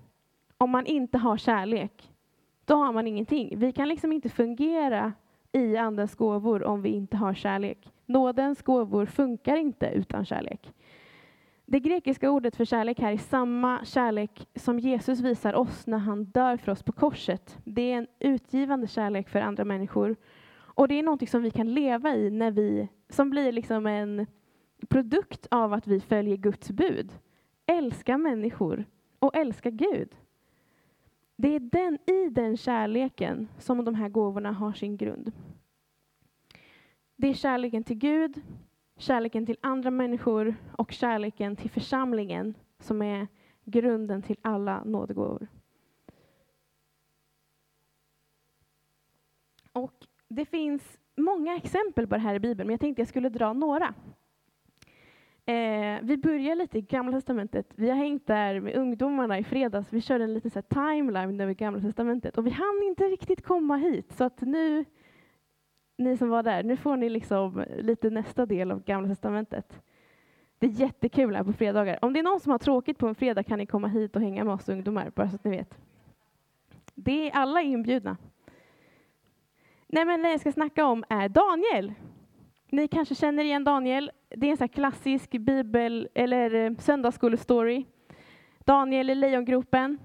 Om 0.59 0.71
man 0.71 0.87
inte 0.87 1.19
har 1.19 1.37
kärlek, 1.37 2.13
då 2.65 2.75
har 2.75 2.93
man 2.93 3.07
ingenting. 3.07 3.59
Vi 3.59 3.73
kan 3.73 3.89
liksom 3.89 4.13
inte 4.13 4.29
fungera 4.29 5.13
i 5.55 5.77
Andens 5.77 6.15
gåvor 6.15 6.65
om 6.65 6.83
vi 6.83 6.89
inte 6.89 7.17
har 7.17 7.35
kärlek. 7.35 7.93
Nådens 8.07 8.63
gåvor 8.63 9.07
funkar 9.07 9.57
inte 9.57 9.87
utan 9.87 10.25
kärlek. 10.25 10.73
Det 11.67 11.81
grekiska 11.81 12.31
ordet 12.31 12.57
för 12.57 12.65
kärlek 12.65 13.01
här 13.01 13.13
är 13.13 13.17
samma 13.17 13.85
kärlek 13.85 14.49
som 14.55 14.79
Jesus 14.79 15.21
visar 15.21 15.55
oss 15.55 15.87
när 15.87 15.99
han 15.99 16.25
dör 16.25 16.57
för 16.57 16.73
oss 16.73 16.83
på 16.83 16.93
korset. 16.93 17.59
Det 17.65 17.93
är 17.93 17.99
en 17.99 18.07
utgivande 18.19 18.87
kärlek 18.87 19.29
för 19.29 19.41
andra 19.41 19.65
människor. 19.65 20.17
Och 20.55 20.89
det 20.89 20.99
är 20.99 21.03
något 21.03 21.29
som 21.29 21.43
vi 21.43 21.51
kan 21.51 21.75
leva 21.75 22.15
i 22.15 22.31
när 22.31 22.51
vi, 22.51 22.89
som 23.09 23.31
blir 23.31 23.53
liksom 23.53 23.87
en 23.87 24.27
produkt 24.89 25.47
av 25.51 25.73
att 25.73 25.87
vi 25.87 26.01
följer 26.01 26.37
Guds 26.37 26.71
bud. 26.71 27.13
Älska 27.67 28.19
människor 28.19 28.85
och 29.19 29.37
älska 29.37 29.71
Gud. 29.71 30.09
Det 31.37 31.49
är 31.49 31.61
den, 31.61 31.99
i 32.07 32.31
den 32.31 32.57
kärleken 32.57 33.49
som 33.59 33.85
de 33.85 33.95
här 33.95 34.09
gåvorna 34.09 34.53
har 34.53 34.73
sin 34.73 34.97
grund. 34.97 35.33
Det 37.17 37.29
är 37.29 37.35
kärleken 37.35 37.85
till 37.85 37.97
Gud, 37.97 38.43
kärleken 38.97 39.47
till 39.47 39.57
andra 39.61 39.91
människor 39.91 40.55
och 40.79 40.93
kärleken 40.93 41.57
till 41.57 41.71
församlingen 41.71 42.55
som 42.79 43.03
är 43.03 43.29
grunden 43.65 44.23
till 44.23 44.37
alla 44.43 44.85
nådegåvor. 44.85 45.49
Och 49.73 50.07
det 50.29 50.45
finns 50.45 50.99
många 51.17 51.57
exempel 51.57 52.07
på 52.07 52.15
det 52.15 52.21
här 52.21 52.35
i 52.35 52.41
Bibeln, 52.41 52.67
men 52.67 52.75
jag 52.75 52.81
tänkte 52.81 53.01
jag 53.01 53.09
skulle 53.09 53.29
dra 53.29 53.53
några. 53.53 53.95
Eh, 55.47 55.99
vi 56.03 56.17
börjar 56.17 56.55
lite 56.55 56.79
i 56.79 56.81
Gamla 56.81 57.13
Testamentet. 57.13 57.67
Vi 57.75 57.89
har 57.89 57.97
hängt 57.97 58.27
där 58.27 58.61
med 58.61 58.77
ungdomarna 58.77 59.39
i 59.39 59.45
fredags. 59.45 59.93
Vi 59.93 60.01
körde 60.01 60.25
en 60.25 60.35
liten 60.35 60.51
så 60.51 60.63
timeline 60.63 61.41
över 61.41 61.53
Gamla 61.53 61.81
Testamentet 61.81 62.39
och 62.39 62.47
vi 62.47 62.51
hann 62.51 62.83
inte 62.85 63.05
riktigt 63.05 63.45
komma 63.45 63.77
hit. 63.77 64.13
Så 64.13 64.25
att 64.25 64.41
nu, 64.41 64.85
ni 65.99 66.17
som 66.17 66.29
var 66.29 66.43
där, 66.43 66.63
nu 66.63 66.77
får 66.77 66.97
ni 66.97 67.09
liksom 67.09 67.65
lite 67.77 68.11
nästa 68.11 68.47
del 68.47 68.71
av 68.71 68.85
Gamla 68.85 69.09
Testamentet. 69.09 69.81
Det 70.59 70.67
är 70.67 70.71
jättekul 70.71 71.37
här 71.37 71.45
på 71.45 71.53
fredagar. 71.53 71.99
Om 72.03 72.13
det 72.13 72.19
är 72.19 72.25
någon 72.25 72.41
som 72.41 72.53
har 72.53 72.59
tråkigt 72.59 72.99
på 72.99 73.09
en 73.09 73.15
fredag 73.15 73.43
kan 73.43 73.59
ni 73.59 73.67
komma 73.67 73.89
hit 73.89 74.17
och 74.17 74.23
hänga 74.23 74.45
med 74.45 74.55
oss 74.55 74.69
ungdomar, 74.69 75.13
bara 75.15 75.29
så 75.29 75.37
att 75.37 75.45
ni 75.45 75.51
vet. 75.51 75.79
Det 76.95 77.31
är 77.31 77.37
alla 77.37 77.63
inbjudna. 77.63 78.17
Nej, 79.87 80.05
men 80.05 80.23
det 80.23 80.31
jag 80.31 80.41
ska 80.41 80.53
snacka 80.53 80.87
om 80.87 81.05
är 81.09 81.29
Daniel. 81.29 81.95
Ni 82.71 82.89
kanske 82.89 83.15
känner 83.15 83.45
igen 83.45 83.65
Daniel. 83.65 84.11
Det 84.37 84.47
är 84.47 84.51
en 84.51 84.57
sån 84.57 84.69
klassisk 84.69 85.31
bibel 85.31 86.09
eller 86.15 86.55
eh, 86.55 86.73
söndagsskolestory. 86.79 87.85
Daniel 88.59 89.11
i 89.11 89.15
lejongropen. 89.15 89.99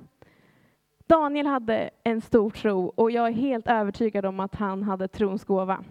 Daniel 1.08 1.48
hade 1.48 1.90
en 2.04 2.22
stor 2.22 2.50
tro 2.50 2.86
och 2.88 3.12
jag 3.12 3.28
är 3.28 3.32
helt 3.32 3.68
övertygad 3.68 4.26
om 4.26 4.40
att 4.40 4.56
han 4.56 4.84
hade 4.84 5.08
trons 5.08 5.44
gåva. 5.44 5.84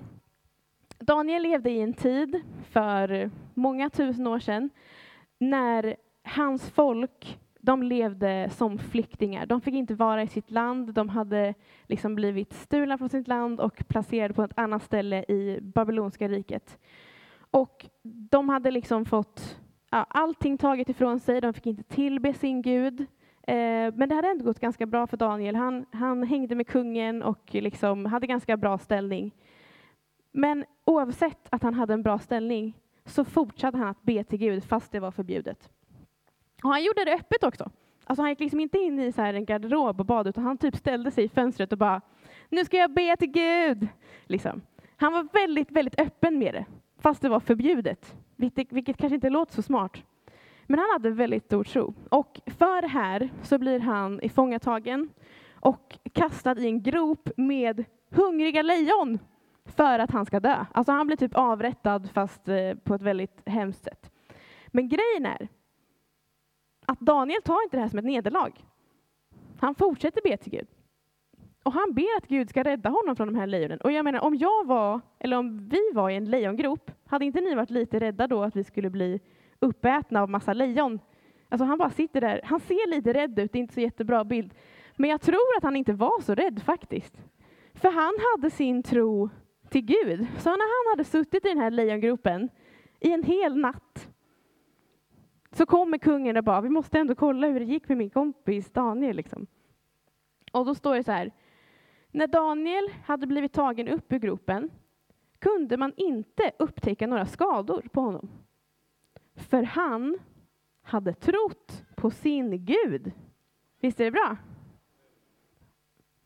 Daniel 0.98 1.42
levde 1.42 1.70
i 1.70 1.80
en 1.80 1.94
tid 1.94 2.40
för 2.70 3.30
många 3.54 3.90
tusen 3.90 4.26
år 4.26 4.38
sedan 4.38 4.70
när 5.38 5.96
hans 6.22 6.70
folk 6.70 7.38
de 7.60 7.82
levde 7.82 8.50
som 8.50 8.78
flyktingar. 8.78 9.46
De 9.46 9.60
fick 9.60 9.74
inte 9.74 9.94
vara 9.94 10.22
i 10.22 10.26
sitt 10.26 10.50
land. 10.50 10.94
De 10.94 11.08
hade 11.08 11.54
liksom 11.86 12.14
blivit 12.14 12.52
stulna 12.52 12.98
från 12.98 13.08
sitt 13.08 13.28
land 13.28 13.60
och 13.60 13.88
placerade 13.88 14.34
på 14.34 14.42
ett 14.42 14.58
annat 14.58 14.82
ställe 14.82 15.24
i 15.28 15.58
babylonska 15.62 16.28
riket. 16.28 16.78
Och 17.50 17.86
de 18.02 18.48
hade 18.48 18.70
liksom 18.70 19.04
fått 19.04 19.60
ja, 19.90 20.06
allting 20.08 20.58
taget 20.58 20.88
ifrån 20.88 21.20
sig. 21.20 21.40
De 21.40 21.54
fick 21.54 21.66
inte 21.66 21.82
tillbe 21.82 22.34
sin 22.34 22.62
gud. 22.62 23.00
Eh, 23.42 23.94
men 23.94 24.08
det 24.08 24.14
hade 24.14 24.28
ändå 24.28 24.44
gått 24.44 24.60
ganska 24.60 24.86
bra 24.86 25.06
för 25.06 25.16
Daniel. 25.16 25.56
Han, 25.56 25.86
han 25.92 26.22
hängde 26.22 26.54
med 26.54 26.66
kungen 26.66 27.22
och 27.22 27.54
liksom 27.54 28.06
hade 28.06 28.26
ganska 28.26 28.56
bra 28.56 28.78
ställning. 28.78 29.34
Men 30.32 30.64
oavsett 30.84 31.48
att 31.50 31.62
han 31.62 31.74
hade 31.74 31.94
en 31.94 32.02
bra 32.02 32.18
ställning 32.18 32.76
så 33.04 33.24
fortsatte 33.24 33.78
han 33.78 33.88
att 33.88 34.02
be 34.02 34.24
till 34.24 34.38
Gud 34.38 34.64
fast 34.64 34.92
det 34.92 35.00
var 35.00 35.10
förbjudet. 35.10 35.68
Och 36.62 36.70
han 36.70 36.84
gjorde 36.84 37.04
det 37.04 37.14
öppet 37.14 37.44
också. 37.44 37.70
Alltså 38.04 38.22
han 38.22 38.30
gick 38.30 38.40
liksom 38.40 38.60
inte 38.60 38.78
in 38.78 39.00
i 39.00 39.12
så 39.12 39.22
här 39.22 39.34
en 39.34 39.44
garderob 39.44 40.00
och 40.00 40.06
bad, 40.06 40.26
utan 40.26 40.44
han 40.44 40.58
typ 40.58 40.76
ställde 40.76 41.10
sig 41.10 41.24
i 41.24 41.28
fönstret 41.28 41.72
och 41.72 41.78
bara, 41.78 42.00
nu 42.48 42.64
ska 42.64 42.76
jag 42.76 42.94
be 42.94 43.16
till 43.16 43.30
Gud. 43.30 43.88
Liksom. 44.24 44.62
Han 44.96 45.12
var 45.12 45.28
väldigt, 45.32 45.70
väldigt 45.70 46.00
öppen 46.00 46.38
med 46.38 46.54
det, 46.54 46.64
fast 46.98 47.22
det 47.22 47.28
var 47.28 47.40
förbjudet, 47.40 48.16
vilket, 48.36 48.72
vilket 48.72 48.96
kanske 48.96 49.14
inte 49.14 49.30
låter 49.30 49.54
så 49.54 49.62
smart. 49.62 50.04
Men 50.66 50.78
han 50.78 50.88
hade 50.92 51.10
väldigt 51.10 51.44
stor 51.44 51.64
tro. 51.64 51.94
Och 52.10 52.40
för 52.46 52.82
det 52.82 52.88
här 52.88 53.30
så 53.42 53.58
blir 53.58 53.80
han 53.80 54.20
ifångatagen 54.22 55.10
och 55.52 55.98
kastad 56.12 56.58
i 56.58 56.66
en 56.66 56.82
grop 56.82 57.30
med 57.36 57.84
hungriga 58.10 58.62
lejon 58.62 59.18
för 59.64 59.98
att 59.98 60.10
han 60.10 60.26
ska 60.26 60.40
dö. 60.40 60.64
Alltså 60.72 60.92
han 60.92 61.06
blir 61.06 61.16
typ 61.16 61.34
avrättad 61.34 62.10
fast 62.10 62.48
eh, 62.48 62.74
på 62.74 62.94
ett 62.94 63.02
väldigt 63.02 63.42
hemskt 63.48 63.84
sätt. 63.84 64.10
Men 64.66 64.88
grejen 64.88 65.26
är 65.26 65.48
att 66.86 67.00
Daniel 67.00 67.42
tar 67.42 67.62
inte 67.62 67.76
det 67.76 67.80
här 67.80 67.88
som 67.88 67.98
ett 67.98 68.04
nederlag. 68.04 68.52
Han 69.60 69.74
fortsätter 69.74 70.20
be 70.24 70.36
till 70.36 70.52
Gud. 70.52 70.68
Och 71.68 71.74
han 71.74 71.94
ber 71.94 72.16
att 72.16 72.28
Gud 72.28 72.50
ska 72.50 72.62
rädda 72.62 72.90
honom 72.90 73.16
från 73.16 73.26
de 73.26 73.34
här 73.38 73.46
lejonen. 73.46 73.80
Och 73.80 73.92
jag 73.92 74.04
menar, 74.04 74.20
om 74.20 74.34
jag 74.34 74.66
var, 74.66 75.00
eller 75.18 75.36
om 75.36 75.68
vi 75.68 75.80
var 75.94 76.10
i 76.10 76.16
en 76.16 76.24
lejongrop, 76.24 76.90
hade 77.06 77.24
inte 77.24 77.40
ni 77.40 77.54
varit 77.54 77.70
lite 77.70 77.98
rädda 77.98 78.26
då 78.26 78.42
att 78.42 78.56
vi 78.56 78.64
skulle 78.64 78.90
bli 78.90 79.20
uppätna 79.60 80.22
av 80.22 80.30
massa 80.30 80.52
lejon? 80.52 81.00
Alltså 81.48 81.64
han 81.64 81.78
bara 81.78 81.90
sitter 81.90 82.20
där, 82.20 82.40
han 82.44 82.60
ser 82.60 82.90
lite 82.90 83.12
rädd 83.12 83.38
ut, 83.38 83.52
det 83.52 83.58
är 83.58 83.60
inte 83.60 83.74
så 83.74 83.80
jättebra 83.80 84.24
bild. 84.24 84.54
Men 84.96 85.10
jag 85.10 85.20
tror 85.20 85.56
att 85.56 85.62
han 85.62 85.76
inte 85.76 85.92
var 85.92 86.20
så 86.20 86.34
rädd 86.34 86.62
faktiskt. 86.62 87.22
För 87.74 87.90
han 87.90 88.14
hade 88.32 88.50
sin 88.50 88.82
tro 88.82 89.30
till 89.68 89.84
Gud. 89.84 90.26
Så 90.38 90.50
när 90.50 90.86
han 90.86 90.92
hade 90.92 91.04
suttit 91.04 91.44
i 91.44 91.48
den 91.48 91.58
här 91.58 91.70
lejongropen 91.70 92.48
i 93.00 93.12
en 93.12 93.22
hel 93.22 93.56
natt 93.56 94.08
så 95.52 95.66
kommer 95.66 95.98
kungen 95.98 96.36
och 96.36 96.44
bara, 96.44 96.60
vi 96.60 96.68
måste 96.68 96.98
ändå 96.98 97.14
kolla 97.14 97.46
hur 97.46 97.60
det 97.60 97.66
gick 97.66 97.88
med 97.88 97.98
min 97.98 98.10
kompis 98.10 98.70
Daniel. 98.70 99.16
Liksom. 99.16 99.46
Och 100.52 100.66
då 100.66 100.74
står 100.74 100.94
det 100.94 101.04
så 101.04 101.12
här, 101.12 101.32
när 102.10 102.26
Daniel 102.26 102.90
hade 103.04 103.26
blivit 103.26 103.52
tagen 103.52 103.88
upp 103.88 104.12
ur 104.12 104.18
gropen 104.18 104.70
kunde 105.38 105.76
man 105.76 105.92
inte 105.96 106.52
upptäcka 106.58 107.06
några 107.06 107.26
skador 107.26 107.88
på 107.92 108.00
honom. 108.00 108.30
För 109.34 109.62
han 109.62 110.18
hade 110.82 111.12
trott 111.12 111.84
på 111.96 112.10
sin 112.10 112.64
Gud. 112.64 113.12
Visst 113.80 114.00
är 114.00 114.04
det 114.04 114.10
bra? 114.10 114.36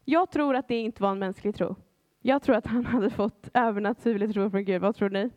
Jag 0.05 0.31
tror 0.31 0.57
att 0.57 0.69
det 0.69 0.79
inte 0.79 1.03
var 1.03 1.11
en 1.11 1.19
mänsklig 1.19 1.55
tro. 1.55 1.77
Jag 2.21 2.43
tror 2.43 2.57
att 2.57 2.67
han 2.67 2.87
hade 2.87 3.11
fått 3.11 3.49
övernaturlig 3.55 4.33
tro 4.33 4.51
från 4.51 4.65
Gud. 4.65 4.83
Vad 4.83 4.97
tror 4.97 5.11
ni? 5.11 5.31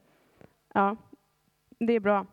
Ja, 0.74 0.96
det 1.80 1.94
är 1.94 2.00
bra. 2.00 2.26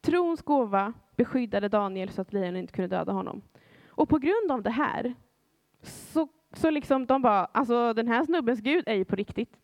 Trons 0.00 0.42
gåva 0.42 0.92
beskyddade 1.16 1.68
Daniel 1.68 2.08
så 2.08 2.20
att 2.22 2.32
lejonen 2.32 2.56
inte 2.56 2.72
kunde 2.72 2.96
döda 2.96 3.12
honom. 3.12 3.42
Och 3.88 4.08
på 4.08 4.18
grund 4.18 4.50
av 4.50 4.62
det 4.62 4.70
här 4.70 5.14
så 5.82 6.28
så 6.56 6.70
liksom 6.70 7.06
de 7.06 7.22
bara, 7.22 7.44
alltså 7.44 7.92
den 7.92 8.08
här 8.08 8.24
snubbens 8.24 8.60
Gud 8.60 8.84
är 8.86 8.94
ju 8.94 9.04
på 9.04 9.16
riktigt. 9.16 9.56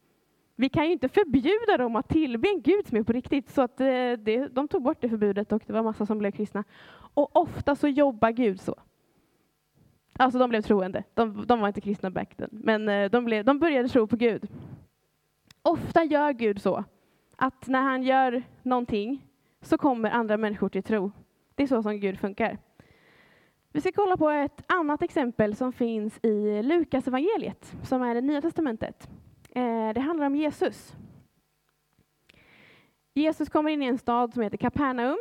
Vi 0.56 0.68
kan 0.68 0.86
ju 0.86 0.92
inte 0.92 1.08
förbjuda 1.08 1.76
dem 1.76 1.96
att 1.96 2.08
tillbe 2.08 2.48
en 2.48 2.62
Gud 2.62 2.86
som 2.86 2.98
är 2.98 3.02
på 3.02 3.12
riktigt. 3.12 3.50
Så 3.50 3.62
att 3.62 3.80
eh, 3.80 4.12
det, 4.18 4.48
de 4.52 4.68
tog 4.68 4.82
bort 4.82 5.00
det 5.00 5.08
förbudet 5.08 5.52
och 5.52 5.62
det 5.66 5.72
var 5.72 5.82
massa 5.82 6.06
som 6.06 6.18
blev 6.18 6.30
kristna. 6.30 6.64
Och 7.14 7.36
ofta 7.36 7.76
så 7.76 7.88
jobbar 7.88 8.30
Gud 8.30 8.60
så. 8.60 8.74
Alltså 10.18 10.38
de 10.38 10.50
blev 10.50 10.62
troende. 10.62 11.04
De, 11.14 11.46
de 11.46 11.60
var 11.60 11.68
inte 11.68 11.80
kristna 11.80 12.10
back 12.10 12.34
then. 12.36 12.48
Men 12.52 12.88
eh, 12.88 13.10
de, 13.10 13.24
blev, 13.24 13.44
de 13.44 13.58
började 13.58 13.88
tro 13.88 14.06
på 14.06 14.16
Gud. 14.16 14.48
Ofta 15.62 16.04
gör 16.04 16.32
Gud 16.32 16.62
så 16.62 16.84
att 17.36 17.66
när 17.66 17.82
han 17.82 18.02
gör 18.02 18.42
någonting 18.62 19.26
så 19.60 19.78
kommer 19.78 20.10
andra 20.10 20.36
människor 20.36 20.68
till 20.68 20.82
tro. 20.82 21.12
Det 21.54 21.62
är 21.62 21.66
så 21.66 21.82
som 21.82 22.00
Gud 22.00 22.18
funkar. 22.18 22.58
Vi 23.74 23.80
ska 23.80 23.92
kolla 23.92 24.16
på 24.16 24.30
ett 24.30 24.62
annat 24.66 25.02
exempel 25.02 25.56
som 25.56 25.72
finns 25.72 26.24
i 26.24 26.62
Lukas 26.62 27.08
evangeliet, 27.08 27.76
som 27.82 28.02
är 28.02 28.14
det 28.14 28.20
nya 28.20 28.40
testamentet. 28.40 29.08
Eh, 29.50 29.92
det 29.94 30.00
handlar 30.00 30.26
om 30.26 30.36
Jesus. 30.36 30.96
Jesus 33.14 33.48
kommer 33.48 33.70
in 33.70 33.82
i 33.82 33.86
en 33.86 33.98
stad 33.98 34.34
som 34.34 34.42
heter 34.42 34.56
Kapernaum. 34.56 35.18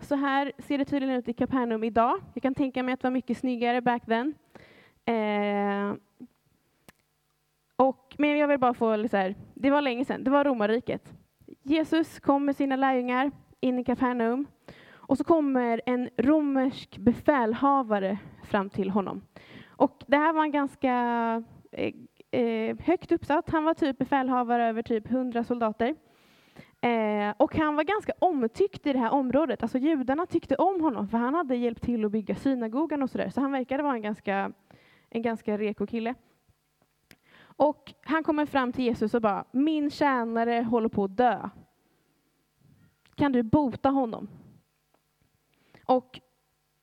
Så 0.00 0.14
här 0.14 0.52
ser 0.58 0.78
det 0.78 0.84
tydligen 0.84 1.16
ut 1.16 1.28
i 1.28 1.32
Kapernaum 1.32 1.84
idag. 1.84 2.20
Jag 2.34 2.42
kan 2.42 2.54
tänka 2.54 2.82
mig 2.82 2.94
att 2.94 3.00
det 3.00 3.06
var 3.06 3.12
mycket 3.12 3.38
snyggare 3.38 3.80
back 3.80 4.06
then. 4.06 4.34
Eh, 5.04 5.94
och, 7.76 8.14
men 8.18 8.38
jag 8.38 8.48
vill 8.48 8.58
bara 8.58 8.74
få 8.74 9.08
så 9.08 9.16
här, 9.16 9.34
det 9.54 9.70
var 9.70 9.82
länge 9.82 10.04
sedan, 10.04 10.24
det 10.24 10.30
var 10.30 10.44
romarriket. 10.44 11.12
Jesus 11.62 12.20
kom 12.20 12.44
med 12.44 12.56
sina 12.56 12.76
lärjungar 12.76 13.30
in 13.60 13.78
i 13.78 13.84
Kapernaum 13.84 14.46
och 15.06 15.18
så 15.18 15.24
kommer 15.24 15.80
en 15.86 16.10
romersk 16.16 16.98
befälhavare 16.98 18.18
fram 18.44 18.70
till 18.70 18.90
honom. 18.90 19.22
Och 19.76 20.04
det 20.06 20.16
här 20.16 20.32
var 20.32 20.42
en 20.42 20.52
ganska 20.52 20.92
eh, 21.72 21.92
eh 22.30 22.76
högt 22.80 23.12
uppsatt. 23.12 23.50
Han 23.50 23.64
var 23.64 23.74
typ 23.74 23.98
befälhavare 23.98 24.68
över 24.68 24.82
typ 24.82 25.10
100 25.10 25.44
soldater. 25.44 25.94
Eh, 26.80 27.34
och 27.36 27.56
han 27.56 27.76
var 27.76 27.84
ganska 27.84 28.12
omtyckt 28.18 28.86
i 28.86 28.92
det 28.92 28.98
här 28.98 29.10
området. 29.10 29.62
Alltså 29.62 29.78
judarna 29.78 30.26
tyckte 30.26 30.56
om 30.56 30.80
honom 30.80 31.08
för 31.08 31.18
han 31.18 31.34
hade 31.34 31.56
hjälpt 31.56 31.82
till 31.82 32.04
att 32.04 32.12
bygga 32.12 32.34
synagogan 32.34 33.02
och 33.02 33.10
sådär. 33.10 33.30
Så 33.30 33.40
han 33.40 33.52
verkade 33.52 33.82
vara 33.82 33.94
en 33.94 34.02
ganska, 34.02 34.52
en 35.10 35.22
ganska 35.22 35.58
reko 35.58 35.86
kille. 35.86 36.14
Och 37.56 37.94
han 38.02 38.24
kommer 38.24 38.46
fram 38.46 38.72
till 38.72 38.84
Jesus 38.84 39.14
och 39.14 39.22
bara, 39.22 39.44
min 39.50 39.90
tjänare 39.90 40.62
håller 40.70 40.88
på 40.88 41.04
att 41.04 41.16
dö. 41.16 41.48
Kan 43.14 43.32
du 43.32 43.42
bota 43.42 43.88
honom? 43.88 44.28
Och 45.86 46.20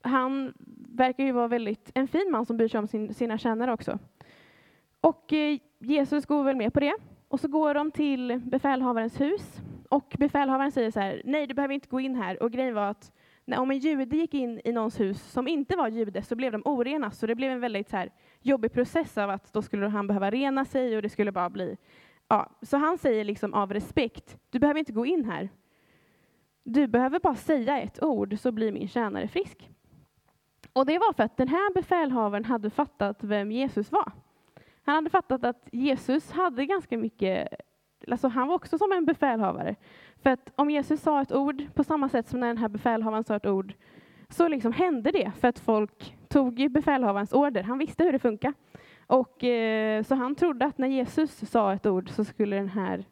han 0.01 0.53
verkar 0.89 1.23
ju 1.23 1.31
vara 1.31 1.47
väldigt 1.47 1.91
en 1.93 2.07
fin 2.07 2.31
man 2.31 2.45
som 2.45 2.57
bryr 2.57 2.67
sig 2.67 2.79
om 2.79 2.87
sin, 2.87 3.13
sina 3.13 3.37
tjänare 3.37 3.73
också. 3.73 3.99
Och 5.01 5.33
eh, 5.33 5.59
Jesus 5.79 6.25
går 6.25 6.43
väl 6.43 6.55
med 6.55 6.73
på 6.73 6.79
det. 6.79 6.95
Och 7.27 7.39
så 7.39 7.47
går 7.47 7.73
de 7.73 7.91
till 7.91 8.41
befälhavarens 8.45 9.21
hus. 9.21 9.61
Och 9.89 10.15
befälhavaren 10.19 10.71
säger 10.71 10.91
så 10.91 10.99
här, 10.99 11.21
nej 11.25 11.47
du 11.47 11.53
behöver 11.53 11.73
inte 11.73 11.87
gå 11.87 11.99
in 11.99 12.15
här. 12.15 12.43
Och 12.43 12.51
grejen 12.51 12.73
var 12.73 12.89
att 12.89 13.11
när, 13.45 13.59
om 13.59 13.71
en 13.71 13.77
jude 13.77 14.17
gick 14.17 14.33
in 14.33 14.61
i 14.63 14.71
någons 14.71 14.99
hus 14.99 15.31
som 15.31 15.47
inte 15.47 15.75
var 15.75 15.87
jude 15.87 16.23
så 16.23 16.35
blev 16.35 16.51
de 16.51 16.61
orena. 16.65 17.11
Så 17.11 17.27
det 17.27 17.35
blev 17.35 17.51
en 17.51 17.59
väldigt 17.59 17.89
så 17.89 17.97
här, 17.97 18.11
jobbig 18.41 18.73
process 18.73 19.17
av 19.17 19.29
att 19.29 19.53
då 19.53 19.61
skulle 19.61 19.87
han 19.87 20.07
behöva 20.07 20.31
rena 20.31 20.65
sig 20.65 20.95
och 20.95 21.01
det 21.01 21.09
skulle 21.09 21.31
bara 21.31 21.49
bli... 21.49 21.77
Ja, 22.27 22.49
så 22.61 22.77
han 22.77 22.97
säger 22.97 23.23
liksom 23.23 23.53
av 23.53 23.73
respekt, 23.73 24.37
du 24.49 24.59
behöver 24.59 24.79
inte 24.79 24.93
gå 24.93 25.05
in 25.05 25.25
här. 25.25 25.49
Du 26.63 26.87
behöver 26.87 27.19
bara 27.19 27.35
säga 27.35 27.79
ett 27.79 28.03
ord 28.03 28.39
så 28.39 28.51
blir 28.51 28.71
min 28.71 28.87
tjänare 28.87 29.27
frisk. 29.27 29.69
Och 30.73 30.85
det 30.85 30.99
var 30.99 31.13
för 31.13 31.23
att 31.23 31.37
den 31.37 31.47
här 31.47 31.73
befälhavaren 31.73 32.45
hade 32.45 32.69
fattat 32.69 33.23
vem 33.23 33.51
Jesus 33.51 33.91
var. 33.91 34.11
Han 34.83 34.95
hade 34.95 35.09
fattat 35.09 35.43
att 35.43 35.69
Jesus 35.71 36.31
hade 36.31 36.65
ganska 36.65 36.97
mycket, 36.97 37.47
alltså 38.07 38.27
han 38.27 38.47
var 38.47 38.55
också 38.55 38.77
som 38.77 38.91
en 38.91 39.05
befälhavare. 39.05 39.75
För 40.23 40.29
att 40.29 40.51
om 40.55 40.69
Jesus 40.69 41.01
sa 41.01 41.21
ett 41.21 41.31
ord 41.31 41.63
på 41.73 41.83
samma 41.83 42.09
sätt 42.09 42.27
som 42.27 42.39
när 42.39 42.47
den 42.47 42.57
här 42.57 42.69
befälhavaren 42.69 43.23
sa 43.23 43.35
ett 43.35 43.45
ord, 43.45 43.73
så 44.29 44.47
liksom 44.47 44.73
hände 44.73 45.11
det 45.11 45.31
för 45.39 45.47
att 45.47 45.59
folk 45.59 46.17
tog 46.27 46.71
befälhavarens 46.71 47.33
order. 47.33 47.63
Han 47.63 47.77
visste 47.77 48.03
hur 48.03 48.11
det 48.11 48.19
funkar. 48.19 48.53
Och, 49.07 49.43
eh, 49.43 50.03
så 50.03 50.15
han 50.15 50.35
trodde 50.35 50.65
att 50.65 50.77
när 50.77 50.87
Jesus 50.87 51.49
sa 51.49 51.73
ett 51.73 51.85
ord 51.85 52.09
så 52.09 52.23
skulle 52.23 52.55
den 52.55 52.69
här 52.69 53.05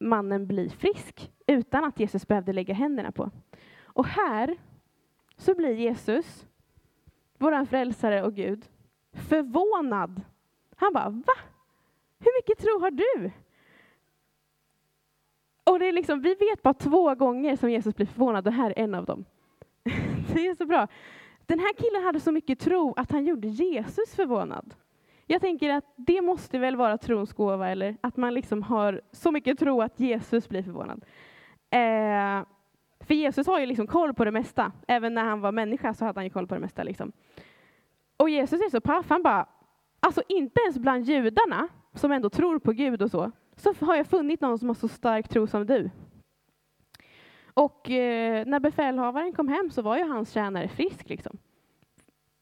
mannen 0.00 0.46
bli 0.46 0.68
frisk 0.68 1.32
utan 1.46 1.84
att 1.84 2.00
Jesus 2.00 2.28
behövde 2.28 2.52
lägga 2.52 2.74
händerna 2.74 3.12
på. 3.12 3.30
Och 3.84 4.06
här 4.06 4.56
så 5.36 5.54
blir 5.54 5.74
Jesus, 5.74 6.46
vår 7.38 7.64
frälsare 7.64 8.22
och 8.22 8.34
Gud, 8.34 8.64
förvånad 9.12 10.22
han 10.76 10.92
bara, 10.92 11.08
va? 11.10 11.34
Hur 12.18 12.38
mycket 12.38 12.58
tro 12.58 12.80
har 12.80 12.90
du? 12.90 13.30
Och 15.64 15.78
det 15.78 15.86
är 15.86 15.92
liksom, 15.92 16.20
vi 16.20 16.34
vet 16.34 16.62
bara 16.62 16.74
två 16.74 17.14
gånger 17.14 17.56
som 17.56 17.70
Jesus 17.70 17.96
blir 17.96 18.06
förvånad 18.06 18.46
och 18.46 18.52
här 18.52 18.70
är 18.70 18.82
en 18.82 18.94
av 18.94 19.04
dem. 19.04 19.24
det 20.34 20.46
är 20.46 20.54
så 20.54 20.66
bra. 20.66 20.88
Den 21.46 21.58
här 21.58 21.72
killen 21.74 22.02
hade 22.02 22.20
så 22.20 22.32
mycket 22.32 22.58
tro 22.58 22.94
att 22.96 23.10
han 23.10 23.24
gjorde 23.24 23.48
Jesus 23.48 24.14
förvånad. 24.14 24.74
Jag 25.26 25.40
tänker 25.40 25.70
att 25.70 25.84
det 25.96 26.20
måste 26.20 26.58
väl 26.58 26.76
vara 26.76 26.98
trons 26.98 27.32
gåva, 27.32 27.68
eller 27.68 27.96
att 28.00 28.16
man 28.16 28.34
liksom 28.34 28.62
har 28.62 29.00
så 29.12 29.32
mycket 29.32 29.58
tro 29.58 29.82
att 29.82 30.00
Jesus 30.00 30.48
blir 30.48 30.62
förvånad. 30.62 31.04
Eh, 31.76 32.44
för 33.00 33.14
Jesus 33.14 33.46
har 33.46 33.60
ju 33.60 33.66
liksom 33.66 33.86
koll 33.86 34.14
på 34.14 34.24
det 34.24 34.30
mesta. 34.30 34.72
Även 34.88 35.14
när 35.14 35.24
han 35.24 35.40
var 35.40 35.52
människa 35.52 35.94
så 35.94 36.04
hade 36.04 36.18
han 36.18 36.24
ju 36.24 36.30
koll 36.30 36.46
på 36.46 36.54
det 36.54 36.60
mesta. 36.60 36.82
Liksom. 36.82 37.12
Och 38.16 38.30
Jesus 38.30 38.60
är 38.60 38.70
så 38.70 38.80
paff, 38.80 39.06
han 39.08 39.22
bara, 39.22 39.46
Alltså 40.00 40.22
inte 40.28 40.60
ens 40.60 40.78
bland 40.78 41.04
judarna, 41.04 41.68
som 41.94 42.12
ändå 42.12 42.30
tror 42.30 42.58
på 42.58 42.72
Gud 42.72 43.02
och 43.02 43.10
så, 43.10 43.32
så 43.56 43.74
har 43.80 43.96
jag 43.96 44.06
funnit 44.06 44.40
någon 44.40 44.58
som 44.58 44.68
har 44.68 44.74
så 44.74 44.88
stark 44.88 45.28
tro 45.28 45.46
som 45.46 45.66
du. 45.66 45.90
Och 47.54 47.90
eh, 47.90 48.46
när 48.46 48.60
befälhavaren 48.60 49.32
kom 49.32 49.48
hem 49.48 49.70
så 49.70 49.82
var 49.82 49.96
ju 49.96 50.04
hans 50.04 50.32
tjänare 50.32 50.68
frisk. 50.68 51.08
Liksom. 51.08 51.38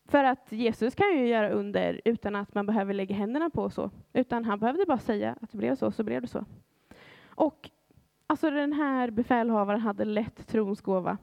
För 0.09 0.25
att 0.25 0.53
Jesus 0.53 0.95
kan 0.95 1.19
ju 1.19 1.27
göra 1.27 1.51
under 1.51 2.01
utan 2.05 2.37
att 2.37 2.55
man 2.55 2.67
behöver 2.67 2.95
lägga 2.95 3.17
händerna 3.17 3.51
på 3.51 3.71
så. 3.71 3.91
Utan 4.13 4.45
han 4.45 4.59
behövde 4.59 4.87
bara 4.87 4.99
säga 4.99 5.37
att 5.41 5.51
det 5.51 5.59
blev 5.59 5.77
så, 5.77 5.91
så 5.91 6.03
blev 6.03 6.23
det 6.23 6.29
så. 6.29 6.45
Och 7.27 7.71
alltså 8.27 8.51
den 8.51 8.73
här 8.73 9.11
befälhavaren 9.11 9.81
hade 9.81 10.05
lätt 10.05 10.47
trons 10.47 10.81
gåva. 10.81 11.19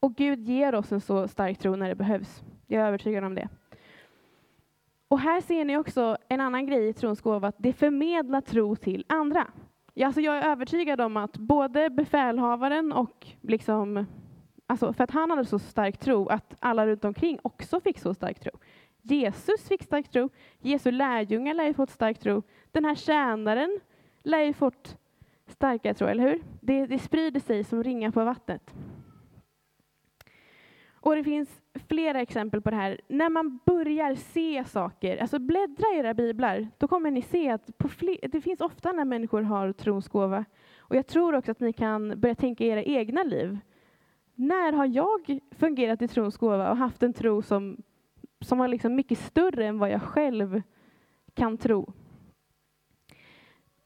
Och 0.00 0.14
Gud 0.14 0.48
ger 0.48 0.74
oss 0.74 0.92
en 0.92 1.00
så 1.00 1.28
stark 1.28 1.58
tro 1.58 1.76
när 1.76 1.88
det 1.88 1.94
behövs. 1.94 2.42
Jag 2.66 2.82
är 2.82 2.86
övertygad 2.86 3.24
om 3.24 3.34
det. 3.34 3.48
Och 5.08 5.20
här 5.20 5.40
ser 5.40 5.64
ni 5.64 5.76
också 5.76 6.16
en 6.28 6.40
annan 6.40 6.66
grej 6.66 6.88
i 6.88 6.92
trons 6.92 7.20
gåva, 7.20 7.48
att 7.48 7.56
det 7.58 7.72
förmedlar 7.72 8.40
tro 8.40 8.76
till 8.76 9.04
andra. 9.08 9.46
Ja, 9.94 10.06
alltså 10.06 10.20
jag 10.20 10.36
är 10.36 10.50
övertygad 10.50 11.00
om 11.00 11.16
att 11.16 11.38
både 11.38 11.90
befälhavaren 11.90 12.92
och 12.92 13.26
liksom, 13.40 14.06
alltså 14.66 14.92
för 14.92 15.04
att 15.04 15.10
han 15.10 15.30
hade 15.30 15.44
så 15.44 15.58
stark 15.58 15.98
tro, 15.98 16.26
att 16.26 16.54
alla 16.58 16.86
runt 16.86 17.04
omkring 17.04 17.38
också 17.42 17.80
fick 17.80 17.98
så 17.98 18.14
stark 18.14 18.40
tro. 18.40 18.50
Jesus 19.02 19.68
fick 19.68 19.82
stark 19.82 20.08
tro, 20.08 20.28
Jesu 20.58 20.90
lärjungar 20.90 21.54
lär 21.54 21.64
ju 21.64 21.74
fått 21.74 21.90
stark 21.90 22.18
tro, 22.18 22.42
den 22.70 22.84
här 22.84 22.94
tjänaren 22.94 23.80
lär 24.22 24.42
ju 24.42 24.52
fått 24.52 24.98
starkare 25.52 25.94
tro, 25.94 26.06
eller 26.06 26.28
hur? 26.28 26.42
Det, 26.60 26.86
det 26.86 26.98
sprider 26.98 27.40
sig 27.40 27.64
som 27.64 27.82
ringar 27.82 28.10
på 28.10 28.24
vattnet. 28.24 28.74
Och 31.02 31.16
det 31.16 31.24
finns 31.24 31.62
flera 31.88 32.20
exempel 32.20 32.60
på 32.62 32.70
det 32.70 32.76
här. 32.76 33.00
När 33.08 33.28
man 33.28 33.58
börjar 33.66 34.14
se 34.14 34.64
saker, 34.64 35.16
alltså 35.16 35.38
bläddra 35.38 35.86
i 35.94 35.98
era 35.98 36.14
biblar, 36.14 36.68
då 36.78 36.88
kommer 36.88 37.10
ni 37.10 37.22
se 37.22 37.50
att 37.50 37.78
på 37.78 37.88
fler, 37.88 38.28
det 38.28 38.40
finns 38.40 38.60
ofta 38.60 38.92
när 38.92 39.04
människor 39.04 39.42
har 39.42 39.72
trons 39.72 40.08
gåva. 40.08 40.44
Och 40.78 40.96
jag 40.96 41.06
tror 41.06 41.34
också 41.34 41.50
att 41.50 41.60
ni 41.60 41.72
kan 41.72 42.20
börja 42.20 42.34
tänka 42.34 42.64
i 42.64 42.68
era 42.68 42.82
egna 42.82 43.22
liv. 43.22 43.58
När 44.34 44.72
har 44.72 44.86
jag 44.86 45.38
fungerat 45.50 46.02
i 46.02 46.08
trons 46.08 46.36
gåva 46.36 46.70
och 46.70 46.76
haft 46.76 47.02
en 47.02 47.12
tro 47.12 47.42
som, 47.42 47.82
som 48.40 48.58
var 48.58 48.68
liksom 48.68 48.94
mycket 48.94 49.18
större 49.18 49.66
än 49.66 49.78
vad 49.78 49.90
jag 49.90 50.02
själv 50.02 50.62
kan 51.34 51.58
tro? 51.58 51.92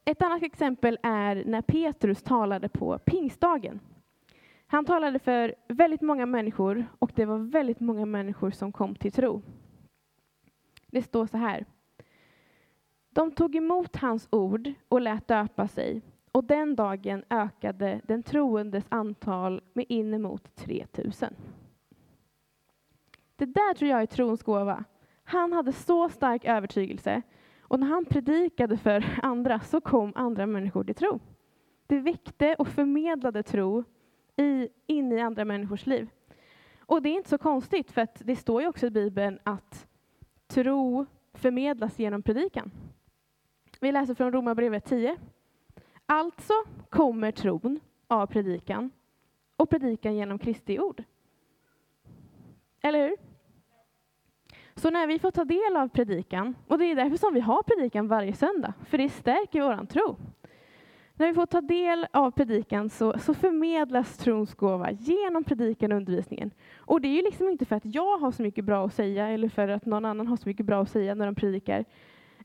Ett 0.08 0.22
annat 0.22 0.42
exempel 0.42 0.98
är 1.02 1.44
när 1.44 1.62
Petrus 1.62 2.22
talade 2.22 2.68
på 2.68 2.98
pingstdagen. 2.98 3.80
Han 4.66 4.84
talade 4.84 5.18
för 5.18 5.54
väldigt 5.68 6.00
många 6.00 6.26
människor 6.26 6.86
och 6.98 7.12
det 7.14 7.24
var 7.24 7.38
väldigt 7.38 7.80
många 7.80 8.06
människor 8.06 8.50
som 8.50 8.72
kom 8.72 8.94
till 8.94 9.12
tro. 9.12 9.42
Det 10.86 11.02
står 11.02 11.26
så 11.26 11.36
här. 11.36 11.66
De 13.10 13.30
tog 13.30 13.56
emot 13.56 13.96
hans 13.96 14.28
ord 14.30 14.72
och 14.88 15.00
lät 15.00 15.28
döpa 15.28 15.68
sig 15.68 16.02
och 16.32 16.44
den 16.44 16.76
dagen 16.76 17.24
ökade 17.30 18.00
den 18.04 18.22
troendes 18.22 18.84
antal 18.88 19.62
med 19.72 19.86
inemot 19.88 20.54
3000. 20.54 21.34
Det 23.36 23.46
där 23.46 23.74
tror 23.74 23.90
jag 23.90 24.02
är 24.02 24.06
trons 24.06 24.42
gåva. 24.42 24.84
Han 25.24 25.52
hade 25.52 25.72
så 25.72 26.08
stark 26.08 26.44
övertygelse 26.44 27.22
och 27.68 27.80
när 27.80 27.86
han 27.86 28.04
predikade 28.04 28.76
för 28.76 29.18
andra 29.22 29.60
så 29.60 29.80
kom 29.80 30.12
andra 30.14 30.46
människor 30.46 30.84
till 30.84 30.94
tro. 30.94 31.20
Det 31.86 31.98
väckte 31.98 32.54
och 32.54 32.68
förmedlade 32.68 33.42
tro 33.42 33.84
i, 34.36 34.68
in 34.86 35.12
i 35.12 35.20
andra 35.20 35.44
människors 35.44 35.86
liv. 35.86 36.08
Och 36.80 37.02
det 37.02 37.08
är 37.08 37.14
inte 37.14 37.28
så 37.28 37.38
konstigt, 37.38 37.92
för 37.92 38.00
att 38.00 38.22
det 38.24 38.36
står 38.36 38.62
ju 38.62 38.68
också 38.68 38.86
i 38.86 38.90
Bibeln 38.90 39.38
att 39.42 39.86
tro 40.46 41.06
förmedlas 41.34 41.98
genom 41.98 42.22
predikan. 42.22 42.70
Vi 43.80 43.92
läser 43.92 44.14
från 44.14 44.32
Romarbrevet 44.32 44.84
10. 44.84 45.16
Alltså 46.06 46.52
kommer 46.90 47.32
tron 47.32 47.80
av 48.08 48.26
predikan 48.26 48.90
och 49.56 49.70
predikan 49.70 50.16
genom 50.16 50.38
Kristi 50.38 50.80
ord. 50.80 51.04
Eller 52.80 53.08
hur? 53.08 53.25
Så 54.76 54.90
när 54.90 55.06
vi 55.06 55.18
får 55.18 55.30
ta 55.30 55.44
del 55.44 55.76
av 55.76 55.88
predikan, 55.88 56.56
och 56.66 56.78
det 56.78 56.84
är 56.84 56.94
därför 56.94 57.16
som 57.16 57.34
vi 57.34 57.40
har 57.40 57.62
predikan 57.62 58.08
varje 58.08 58.32
söndag, 58.32 58.74
för 58.86 58.98
det 58.98 59.08
stärker 59.08 59.62
vår 59.62 59.86
tro. 59.86 60.16
När 61.14 61.26
vi 61.26 61.34
får 61.34 61.46
ta 61.46 61.60
del 61.60 62.06
av 62.12 62.30
predikan 62.30 62.90
så, 62.90 63.18
så 63.18 63.34
förmedlas 63.34 64.18
trons 64.18 64.54
gåva 64.54 64.90
genom 64.90 65.44
predikan 65.44 65.92
och 65.92 65.96
undervisningen. 65.96 66.50
Och 66.76 67.00
det 67.00 67.08
är 67.08 67.12
ju 67.16 67.22
liksom 67.22 67.48
inte 67.48 67.64
för 67.64 67.76
att 67.76 67.84
jag 67.84 68.18
har 68.18 68.32
så 68.32 68.42
mycket 68.42 68.64
bra 68.64 68.86
att 68.86 68.94
säga 68.94 69.28
eller 69.28 69.48
för 69.48 69.68
att 69.68 69.86
någon 69.86 70.04
annan 70.04 70.26
har 70.26 70.36
så 70.36 70.48
mycket 70.48 70.66
bra 70.66 70.82
att 70.82 70.90
säga 70.90 71.14
när 71.14 71.26
de 71.26 71.34
predikar, 71.34 71.84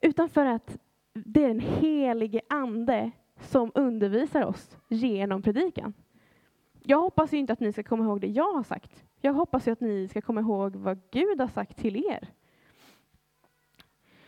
utan 0.01 0.29
för 0.29 0.45
att 0.45 0.77
det 1.13 1.43
är 1.43 1.47
den 1.47 1.59
helige 1.59 2.41
Ande 2.49 3.11
som 3.39 3.71
undervisar 3.75 4.45
oss 4.45 4.77
genom 4.87 5.41
predikan. 5.41 5.93
Jag 6.83 7.01
hoppas 7.01 7.33
ju 7.33 7.37
inte 7.37 7.53
att 7.53 7.59
ni 7.59 7.73
ska 7.73 7.83
komma 7.83 8.03
ihåg 8.03 8.21
det 8.21 8.27
jag 8.27 8.53
har 8.53 8.63
sagt. 8.63 9.03
Jag 9.23 9.33
hoppas 9.33 9.67
ju 9.67 9.71
att 9.71 9.81
ni 9.81 10.07
ska 10.07 10.21
komma 10.21 10.41
ihåg 10.41 10.75
vad 10.75 10.99
Gud 11.11 11.41
har 11.41 11.47
sagt 11.47 11.77
till 11.77 12.05
er. 12.09 12.27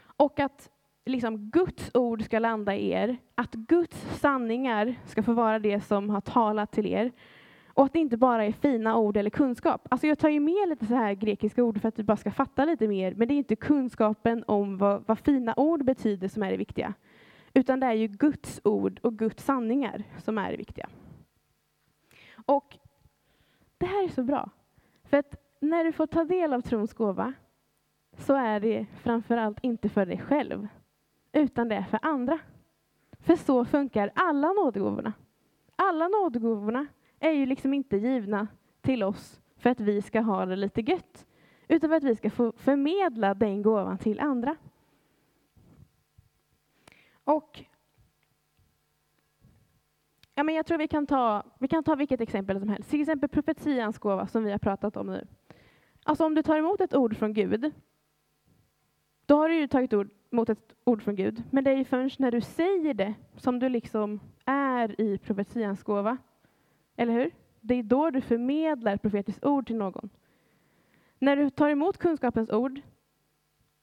Och 0.04 0.40
att 0.40 0.70
liksom 1.06 1.38
Guds 1.38 1.92
ord 1.94 2.24
ska 2.24 2.40
landa 2.40 2.76
i 2.76 2.90
er, 2.90 3.18
att 3.36 3.54
Guds 3.54 4.20
sanningar 4.20 4.96
ska 5.06 5.24
få 5.24 5.34
vara 5.34 5.60
det 5.60 5.82
som 5.82 6.10
har 6.10 6.22
talat 6.22 6.72
till 6.72 6.86
er. 6.86 7.12
Och 7.68 7.86
att 7.86 7.94
det 7.94 8.00
inte 8.00 8.18
bara 8.18 8.46
är 8.46 8.52
fina 8.52 8.98
ord 8.98 9.18
eller 9.18 9.30
kunskap. 9.30 9.88
Alltså 9.92 10.08
jag 10.08 10.20
tar 10.20 10.30
ju 10.30 10.40
med 10.40 10.70
lite 10.70 10.86
så 10.86 10.96
här 10.96 11.14
grekiska 11.14 11.64
ord 11.64 11.82
för 11.82 11.88
att 11.88 12.00
vi 12.00 12.04
bara 12.04 12.18
ska 12.18 12.32
fatta 12.32 12.66
lite 12.66 12.88
mer, 12.88 13.14
men 13.16 13.28
det 13.28 13.34
är 13.34 13.38
inte 13.38 13.56
kunskapen 13.56 14.44
om 14.48 14.78
vad, 14.78 15.04
vad 15.08 15.20
fina 15.20 15.54
ord 15.58 15.86
betyder 15.86 16.28
som 16.28 16.44
är 16.44 16.52
det 16.52 16.58
viktiga. 16.58 16.94
Utan 17.54 17.80
det 17.80 17.88
är 17.88 17.94
ju 17.94 18.08
Guds 18.08 18.62
ord 18.64 19.00
och 19.04 19.18
Guds 19.18 19.44
sanningar 19.44 20.04
som 20.18 20.38
är 20.38 20.52
det 20.52 20.58
viktiga. 20.58 20.90
Och 22.46 22.78
det 23.78 23.86
här 23.86 24.04
är 24.04 24.10
så 24.10 24.24
bra. 24.24 24.50
För 25.14 25.18
att 25.18 25.36
när 25.60 25.84
du 25.84 25.92
får 25.92 26.08
ta 26.08 26.24
del 26.24 26.54
av 26.54 26.62
trons 26.62 26.94
gåva 26.94 27.34
så 28.18 28.36
är 28.36 28.60
det 28.60 28.86
framförallt 29.02 29.60
inte 29.62 29.90
för 29.90 30.06
dig 30.06 30.18
själv, 30.18 30.68
utan 31.32 31.70
det 31.70 31.76
är 31.76 31.84
för 31.84 32.00
andra. 32.02 32.40
För 33.20 33.36
så 33.36 33.66
funkar 33.66 34.12
alla 34.16 34.54
nådegåvorna. 34.54 35.14
Alla 35.76 36.08
nådegåvorna 36.08 36.88
är 37.20 37.32
ju 37.32 37.46
liksom 37.46 37.74
inte 37.74 37.98
givna 37.98 38.48
till 38.82 39.04
oss 39.04 39.42
för 39.58 39.70
att 39.70 39.80
vi 39.80 40.02
ska 40.02 40.22
ha 40.22 40.46
det 40.46 40.56
lite 40.56 40.82
gött, 40.82 41.28
utan 41.68 41.90
för 41.90 41.98
att 41.98 42.04
vi 42.04 42.16
ska 42.16 42.30
få 42.30 42.54
förmedla 42.58 43.34
den 43.34 43.62
gåvan 43.62 43.98
till 43.98 44.20
andra. 44.20 44.56
Och 47.24 47.64
ja, 50.36 50.44
men 50.44 50.56
jag 50.56 50.66
tror 50.66 50.78
vi 50.78 50.88
kan 50.88 51.08
ta, 51.08 51.44
vi 51.60 51.68
kan 51.68 51.84
ta 51.84 51.96
vilket 51.96 52.22
exempel 52.22 52.60
som 52.60 52.70
helst. 52.70 52.90
Till 52.90 53.02
exempel 53.02 53.30
profetians 53.30 53.98
gåva 53.98 54.28
som 54.28 54.44
vi 54.44 54.52
har 54.52 54.60
pratat 54.60 54.98
om 54.98 55.08
nu. 55.08 55.28
Alltså 56.04 56.26
om 56.26 56.36
du 56.36 56.44
tar 56.44 56.58
emot 56.58 56.82
ett 56.82 56.96
ord 56.96 57.18
från 57.18 57.34
Gud, 57.34 57.72
då 59.26 59.38
har 59.38 59.50
du 59.50 59.56
ju 59.56 59.68
tagit 59.68 59.94
emot 60.32 60.50
ett 60.50 60.74
ord 60.84 61.04
från 61.04 61.16
Gud. 61.16 61.44
Men 61.52 61.64
det 61.64 61.72
är 61.72 61.78
ju 61.78 61.86
först 61.86 62.20
när 62.20 62.32
du 62.32 62.42
säger 62.42 62.94
det 62.94 63.14
som 63.36 63.60
du 63.60 63.70
liksom 63.70 64.20
är 64.46 65.02
i 65.02 65.18
profetians 65.18 65.84
gåva. 65.84 66.18
Eller 66.96 67.14
hur? 67.14 67.32
Det 67.62 67.76
är 67.76 67.84
då 67.84 68.10
du 68.10 68.22
förmedlar 68.22 68.98
profetiskt 68.98 69.46
ord 69.46 69.68
till 69.68 69.76
någon. 69.76 70.10
När 71.20 71.36
du 71.36 71.50
tar 71.50 71.70
emot 71.70 71.98
kunskapens 71.98 72.50
ord, 72.50 72.82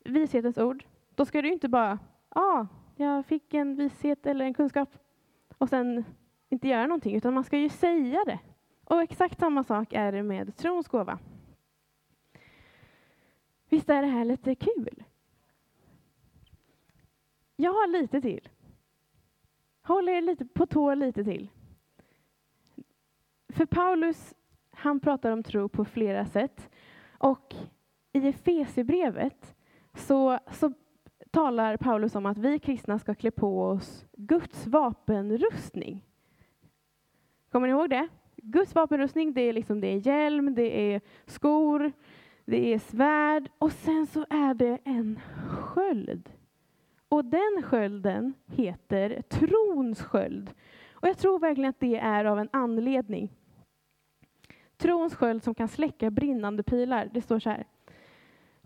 vishetens 0.04 0.58
ord, 0.58 0.84
då 1.14 1.24
ska 1.24 1.42
du 1.42 1.52
inte 1.52 1.68
bara, 1.68 1.98
ja, 2.34 2.40
ah, 2.40 2.66
jag 2.96 3.26
fick 3.26 3.54
en 3.54 3.76
vishet 3.76 4.26
eller 4.26 4.44
en 4.44 4.54
kunskap 4.54 4.88
och 5.58 5.68
sen 5.68 6.04
inte 6.50 6.68
göra 6.68 6.86
någonting, 6.86 7.16
utan 7.16 7.34
man 7.34 7.44
ska 7.44 7.58
ju 7.58 7.68
säga 7.68 8.24
det. 8.26 8.38
Och 8.84 9.02
exakt 9.02 9.38
samma 9.38 9.64
sak 9.64 9.92
är 9.92 10.12
det 10.12 10.22
med 10.22 10.56
trons 10.56 10.88
gåva. 10.88 11.18
Visst 13.68 13.88
är 13.88 14.02
det 14.02 14.08
här 14.08 14.24
lite 14.24 14.54
kul? 14.54 15.04
Jag 17.56 17.72
har 17.72 17.88
lite 17.88 18.20
till. 18.20 18.48
Håll 19.82 20.08
er 20.08 20.20
lite 20.20 20.44
på 20.44 20.66
tå 20.66 20.94
lite 20.94 21.24
till. 21.24 21.50
För 23.48 23.66
Paulus, 23.66 24.34
han 24.70 25.00
pratar 25.00 25.32
om 25.32 25.42
tro 25.42 25.68
på 25.68 25.84
flera 25.84 26.26
sätt. 26.26 26.70
Och 27.18 27.54
i 28.12 28.28
Efesierbrevet 28.28 29.56
så, 29.94 30.38
så 30.50 30.72
talar 31.30 31.76
Paulus 31.76 32.14
om 32.14 32.26
att 32.26 32.38
vi 32.38 32.58
kristna 32.58 32.98
ska 32.98 33.14
klä 33.14 33.30
på 33.30 33.64
oss 33.64 34.06
Guds 34.12 34.66
vapenrustning. 34.66 36.09
Kommer 37.50 37.66
ni 37.66 37.72
ihåg 37.72 37.90
det? 37.90 38.08
Guds 38.36 38.74
vapenrustning, 38.74 39.32
det 39.32 39.40
är, 39.40 39.52
liksom, 39.52 39.80
det 39.80 39.86
är 39.86 40.06
hjälm, 40.06 40.54
det 40.54 40.94
är 40.94 41.00
skor, 41.26 41.92
det 42.44 42.74
är 42.74 42.78
svärd 42.78 43.50
och 43.58 43.72
sen 43.72 44.06
så 44.06 44.26
är 44.30 44.54
det 44.54 44.78
en 44.84 45.20
sköld. 45.48 46.30
Och 47.08 47.24
den 47.24 47.62
skölden 47.64 48.34
heter 48.46 49.22
trons 49.22 50.02
sköld. 50.02 50.50
Och 50.92 51.08
jag 51.08 51.18
tror 51.18 51.38
verkligen 51.38 51.70
att 51.70 51.80
det 51.80 51.96
är 51.96 52.24
av 52.24 52.38
en 52.38 52.48
anledning. 52.52 53.28
Trons 54.76 55.14
sköld 55.14 55.42
som 55.42 55.54
kan 55.54 55.68
släcka 55.68 56.10
brinnande 56.10 56.62
pilar. 56.62 57.10
Det 57.12 57.22
står 57.22 57.38
så 57.38 57.50
här. 57.50 57.66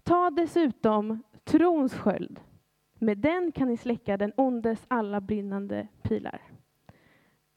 Ta 0.03 0.31
dessutom 0.31 1.23
trons 1.44 1.94
sköld. 1.94 2.40
Med 2.99 3.18
den 3.18 3.53
kan 3.53 3.68
ni 3.68 3.77
släcka 3.77 4.16
den 4.16 4.33
ondes 4.37 4.85
alla 4.88 5.20
brinnande 5.20 5.88
pilar. 6.03 6.53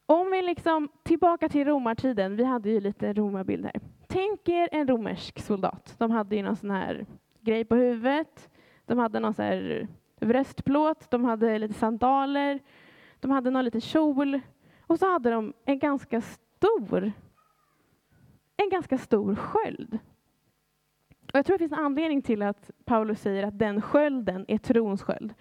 Om 0.10 0.32
vi 0.32 0.42
liksom, 0.42 0.90
tillbaka 1.04 1.50
till 1.50 1.68
romartiden, 1.68 2.36
vi 2.36 2.44
hade 2.44 2.70
ju 2.70 2.80
lite 2.80 3.14
romarbild 3.14 3.66
här. 3.66 3.82
Tänk 4.08 4.50
er 4.50 4.70
en 4.72 4.88
romersk 4.88 5.40
soldat. 5.40 5.96
De 5.98 6.12
hade 6.12 6.36
ju 6.36 6.44
någon 6.44 6.56
sån 6.56 6.72
här 6.72 7.06
grej 7.42 7.66
på 7.66 7.76
huvudet. 7.76 8.50
De 8.86 8.98
hade 8.98 9.20
någon 9.20 9.34
sån 9.34 9.46
här 9.46 9.88
bröstplåt, 10.20 11.12
de 11.12 11.26
hade 11.26 11.60
lite 11.60 11.74
sandaler, 11.74 12.60
de 13.20 13.32
hade 13.32 13.50
någon 13.52 13.66
liten 13.66 13.82
kjol 13.82 14.40
och 14.88 15.00
så 15.00 15.12
hade 15.12 15.30
de 15.30 15.54
en 15.66 15.80
ganska 15.80 16.22
stor, 16.22 17.12
en 18.58 18.70
ganska 18.70 18.98
stor 18.98 19.36
sköld. 19.36 20.00
Och 21.34 21.36
jag 21.38 21.46
tror 21.46 21.58
det 21.58 21.60
finns 21.60 21.72
en 21.72 21.86
anledning 21.86 22.22
till 22.22 22.42
att 22.42 22.72
Paulus 22.86 23.22
säger 23.22 23.44
att 23.44 23.60
den 23.60 23.82
skölden 23.82 24.46
är 24.48 24.58
trons 24.58 25.04
sköld. 25.04 25.34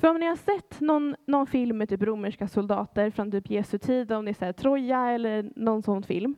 För 0.00 0.08
om 0.08 0.16
ni 0.16 0.26
har 0.26 0.36
sett 0.36 0.80
någon, 0.80 1.16
någon 1.26 1.46
film 1.46 1.78
med 1.78 1.88
typ 1.88 2.02
romerska 2.02 2.48
soldater 2.48 3.10
från 3.10 3.30
typ 3.30 3.50
Jesu 3.50 3.78
tid, 3.78 4.12
om 4.12 4.24
det 4.24 4.30
är 4.30 4.34
så 4.34 4.44
här 4.44 4.52
Troja 4.52 5.06
eller 5.06 5.52
någon 5.56 5.82
sån 5.82 6.02
film, 6.02 6.36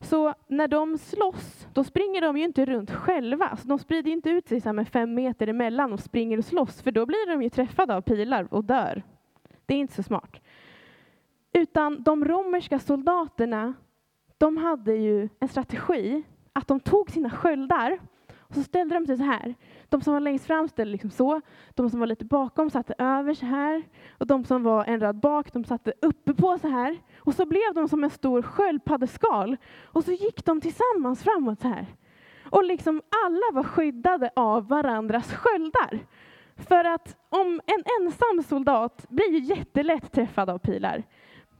så 0.00 0.34
när 0.46 0.68
de 0.68 0.98
slåss, 0.98 1.66
då 1.72 1.84
springer 1.84 2.20
de 2.20 2.36
ju 2.36 2.44
inte 2.44 2.64
runt 2.64 2.90
själva. 2.90 3.56
Så 3.56 3.68
de 3.68 3.78
sprider 3.78 4.10
inte 4.10 4.30
ut 4.30 4.48
sig 4.48 4.60
så 4.60 4.72
med 4.72 4.88
fem 4.88 5.14
meter 5.14 5.46
emellan 5.46 5.92
och 5.92 6.00
springer 6.00 6.38
och 6.38 6.44
slåss, 6.44 6.82
för 6.82 6.92
då 6.92 7.06
blir 7.06 7.30
de 7.30 7.42
ju 7.42 7.50
träffade 7.50 7.96
av 7.96 8.00
pilar 8.00 8.48
och 8.50 8.64
dör. 8.64 9.02
Det 9.66 9.74
är 9.74 9.78
inte 9.78 9.94
så 9.94 10.02
smart. 10.02 10.40
Utan 11.52 12.02
de 12.02 12.24
romerska 12.24 12.78
soldaterna, 12.78 13.74
de 14.38 14.56
hade 14.56 14.94
ju 14.94 15.28
en 15.40 15.48
strategi 15.48 16.22
att 16.52 16.68
de 16.68 16.80
tog 16.80 17.10
sina 17.10 17.30
sköldar 17.30 17.98
och 18.48 18.54
så 18.54 18.62
ställde 18.62 18.94
de 18.94 19.06
sig 19.06 19.16
så 19.16 19.22
här. 19.22 19.54
De 19.88 20.00
som 20.00 20.12
var 20.12 20.20
längst 20.20 20.46
fram 20.46 20.68
ställde 20.68 20.92
liksom 20.92 21.10
så. 21.10 21.40
De 21.74 21.90
som 21.90 22.00
var 22.00 22.06
lite 22.06 22.24
bakom 22.24 22.70
satte 22.70 22.94
över 22.98 23.34
så 23.34 23.46
här. 23.46 23.82
Och 24.18 24.26
de 24.26 24.44
som 24.44 24.62
var 24.62 24.84
en 24.84 25.00
rad 25.00 25.20
bak, 25.20 25.52
de 25.52 25.64
satte 25.64 25.92
uppe 26.02 26.34
på 26.34 26.58
så 26.58 26.68
här. 26.68 26.98
Och 27.18 27.34
så 27.34 27.46
blev 27.46 27.74
de 27.74 27.88
som 27.88 28.04
en 28.04 28.10
stor 28.10 28.42
sköldpaddeskal. 28.42 29.56
Och 29.84 30.04
så 30.04 30.12
gick 30.12 30.44
de 30.44 30.60
tillsammans 30.60 31.22
framåt 31.22 31.60
så 31.60 31.68
här. 31.68 31.86
Och 32.50 32.64
liksom 32.64 33.02
alla 33.26 33.52
var 33.52 33.62
skyddade 33.62 34.30
av 34.36 34.68
varandras 34.68 35.32
sköldar. 35.32 36.06
För 36.56 36.84
att 36.84 37.16
om 37.28 37.60
en 37.66 37.84
ensam 38.00 38.42
soldat 38.42 39.06
blir 39.08 39.30
ju 39.30 39.38
jättelätt 39.38 40.12
träffad 40.12 40.50
av 40.50 40.58
pilar. 40.58 41.02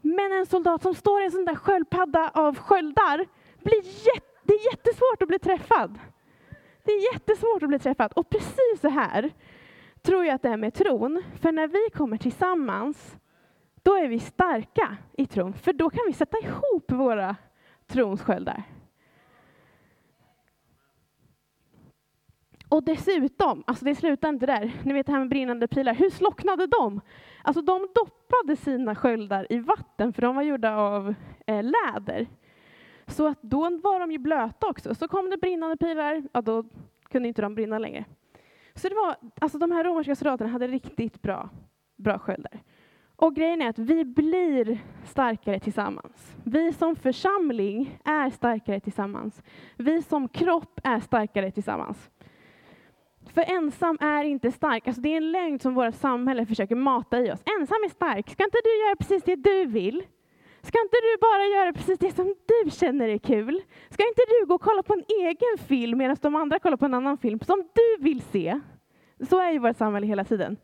Men 0.00 0.32
en 0.32 0.46
soldat 0.46 0.82
som 0.82 0.94
står 0.94 1.22
i 1.22 1.24
en 1.24 1.30
sån 1.30 1.44
där 1.44 1.54
sköldpadda 1.54 2.30
av 2.34 2.58
sköldar 2.58 3.26
blir 3.62 3.84
jätte, 3.84 4.28
det 4.42 4.52
är 4.52 4.64
jättesvårt 4.70 5.22
att 5.22 5.28
bli 5.28 5.38
träffad. 5.38 5.98
Det 6.88 6.92
är 6.92 7.12
jättesvårt 7.12 7.62
att 7.62 7.68
bli 7.68 7.78
träffad. 7.78 8.12
Och 8.12 8.30
precis 8.30 8.80
så 8.80 8.88
här 8.88 9.30
tror 10.02 10.24
jag 10.24 10.34
att 10.34 10.42
det 10.42 10.48
är 10.48 10.56
med 10.56 10.74
tron. 10.74 11.22
För 11.40 11.52
när 11.52 11.68
vi 11.68 11.90
kommer 11.94 12.16
tillsammans, 12.16 13.16
då 13.82 13.94
är 13.94 14.08
vi 14.08 14.18
starka 14.18 14.96
i 15.12 15.26
tron. 15.26 15.54
För 15.54 15.72
då 15.72 15.90
kan 15.90 16.00
vi 16.06 16.12
sätta 16.12 16.38
ihop 16.38 16.92
våra 16.92 17.36
tronsköldar. 17.86 18.62
Och 22.68 22.82
dessutom, 22.82 23.64
alltså 23.66 23.84
det 23.84 23.94
slutar 23.94 24.28
inte 24.28 24.46
där, 24.46 24.72
ni 24.84 24.94
vet 24.94 25.06
det 25.06 25.12
här 25.12 25.18
med 25.18 25.28
brinnande 25.28 25.68
pilar, 25.68 25.94
hur 25.94 26.10
slocknade 26.10 26.66
de? 26.66 27.00
Alltså 27.42 27.62
de 27.62 27.88
doppade 27.94 28.56
sina 28.56 28.94
sköldar 28.94 29.52
i 29.52 29.58
vatten 29.58 30.12
för 30.12 30.22
de 30.22 30.36
var 30.36 30.42
gjorda 30.42 30.76
av 30.76 31.14
eh, 31.46 31.64
läder. 31.64 32.26
Så 33.08 33.26
att 33.26 33.42
då 33.42 33.60
var 33.60 34.00
de 34.00 34.12
ju 34.12 34.18
blöta 34.18 34.66
också. 34.66 34.94
Så 34.94 35.08
kom 35.08 35.30
det 35.30 35.36
brinnande 35.36 35.76
pilar, 35.76 36.22
ja 36.32 36.42
då 36.42 36.64
kunde 37.10 37.28
inte 37.28 37.42
de 37.42 37.54
brinna 37.54 37.78
längre. 37.78 38.04
Så 38.74 38.88
det 38.88 38.94
var, 38.94 39.16
alltså 39.40 39.58
de 39.58 39.72
här 39.72 39.84
romerska 39.84 40.14
soldaterna 40.14 40.50
hade 40.50 40.66
riktigt 40.66 41.22
bra, 41.22 41.48
bra 41.96 42.18
sköldar. 42.18 42.62
Och 43.16 43.34
grejen 43.36 43.62
är 43.62 43.68
att 43.68 43.78
vi 43.78 44.04
blir 44.04 44.78
starkare 45.04 45.60
tillsammans. 45.60 46.36
Vi 46.44 46.72
som 46.72 46.96
församling 46.96 47.98
är 48.04 48.30
starkare 48.30 48.80
tillsammans. 48.80 49.42
Vi 49.76 50.02
som 50.02 50.28
kropp 50.28 50.80
är 50.84 51.00
starkare 51.00 51.50
tillsammans. 51.50 52.10
För 53.34 53.44
ensam 53.46 53.98
är 54.00 54.24
inte 54.24 54.52
stark. 54.52 54.86
Alltså 54.86 55.02
det 55.02 55.08
är 55.08 55.16
en 55.16 55.32
lögn 55.32 55.58
som 55.58 55.74
vårt 55.74 55.94
samhälle 55.94 56.46
försöker 56.46 56.74
mata 56.74 57.20
i 57.20 57.32
oss. 57.32 57.42
Ensam 57.58 57.84
är 57.84 57.88
stark. 57.88 58.30
Ska 58.30 58.44
inte 58.44 58.58
du 58.64 58.86
göra 58.86 58.96
precis 58.96 59.22
det 59.22 59.36
du 59.36 59.66
vill? 59.66 60.02
Ska 60.62 60.78
inte 60.82 60.96
du 60.96 61.18
bara 61.20 61.44
göra 61.46 61.72
precis 61.72 61.98
det 61.98 62.12
som 62.12 62.34
du 62.46 62.70
känner 62.70 63.08
är 63.08 63.18
kul? 63.18 63.62
Ska 63.90 64.08
inte 64.08 64.22
du 64.28 64.46
gå 64.46 64.54
och 64.54 64.60
kolla 64.60 64.82
på 64.82 64.92
en 64.92 65.04
egen 65.08 65.58
film 65.68 65.98
medan 65.98 66.16
de 66.20 66.36
andra 66.36 66.58
kollar 66.58 66.76
på 66.76 66.84
en 66.84 66.94
annan 66.94 67.18
film 67.18 67.40
som 67.40 67.68
du 67.74 68.04
vill 68.04 68.22
se? 68.22 68.60
Så 69.28 69.40
är 69.40 69.50
ju 69.50 69.58
vårt 69.58 69.76
samhälle 69.76 70.06
hela 70.06 70.24
tiden. 70.24 70.56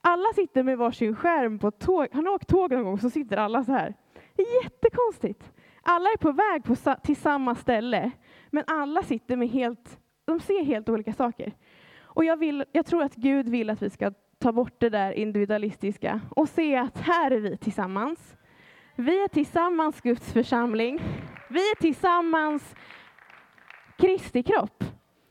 Alla 0.00 0.32
sitter 0.34 0.62
med 0.62 0.78
varsin 0.78 1.16
skärm 1.16 1.58
på 1.58 1.70
tåg. 1.70 2.08
Har 2.12 2.22
ni 2.22 2.28
åkt 2.28 2.48
tåg 2.48 2.72
någon 2.72 2.84
gång 2.84 2.98
så 2.98 3.10
sitter 3.10 3.36
alla 3.36 3.64
så 3.64 3.72
här. 3.72 3.94
Det 4.34 4.42
är 4.42 4.64
jättekonstigt. 4.64 5.52
Alla 5.82 6.10
är 6.10 6.16
på 6.16 6.32
väg 6.32 6.64
på, 6.64 6.94
till 7.02 7.16
samma 7.16 7.54
ställe, 7.54 8.10
men 8.50 8.64
alla 8.66 9.02
sitter 9.02 9.36
med 9.36 9.48
helt, 9.48 9.98
de 10.24 10.40
ser 10.40 10.64
helt 10.64 10.88
olika 10.88 11.12
saker. 11.12 11.52
Och 12.00 12.24
jag, 12.24 12.36
vill, 12.36 12.64
jag 12.72 12.86
tror 12.86 13.02
att 13.02 13.14
Gud 13.14 13.48
vill 13.48 13.70
att 13.70 13.82
vi 13.82 13.90
ska 13.90 14.12
ta 14.38 14.52
bort 14.52 14.80
det 14.80 14.88
där 14.88 15.12
individualistiska 15.12 16.20
och 16.30 16.48
se 16.48 16.76
att 16.76 16.98
här 16.98 17.30
är 17.30 17.40
vi 17.40 17.56
tillsammans. 17.56 18.36
Vi 19.00 19.22
är 19.24 19.28
tillsammans 19.28 20.00
Guds 20.00 20.32
församling. 20.32 21.00
Vi 21.50 21.58
är 21.58 21.80
tillsammans 21.80 22.74
Kristi 23.96 24.42
kropp. 24.42 24.84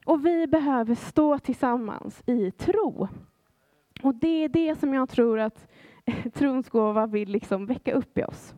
Och 0.05 0.25
vi 0.25 0.47
behöver 0.47 0.95
stå 0.95 1.39
tillsammans 1.39 2.23
i 2.25 2.51
tro. 2.51 3.07
Och 4.03 4.15
det 4.15 4.43
är 4.43 4.49
det 4.49 4.75
som 4.75 4.93
jag 4.93 5.09
tror 5.09 5.39
att 5.39 5.67
trons 6.33 6.69
gåva 6.69 7.07
vill 7.07 7.29
liksom 7.29 7.65
väcka 7.65 7.93
upp 7.93 8.17
i 8.17 8.23
oss. 8.23 8.55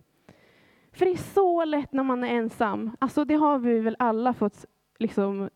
För 0.91 1.05
det 1.05 1.11
är 1.11 1.33
så 1.33 1.65
lätt 1.65 1.93
när 1.93 2.03
man 2.03 2.23
är 2.23 2.33
ensam. 2.35 2.91
Alltså 2.99 3.25
det 3.25 3.35
har 3.35 3.59
vi 3.59 3.79
väl 3.79 3.95
alla 3.99 4.33
fått 4.33 4.65
liksom 4.99 5.49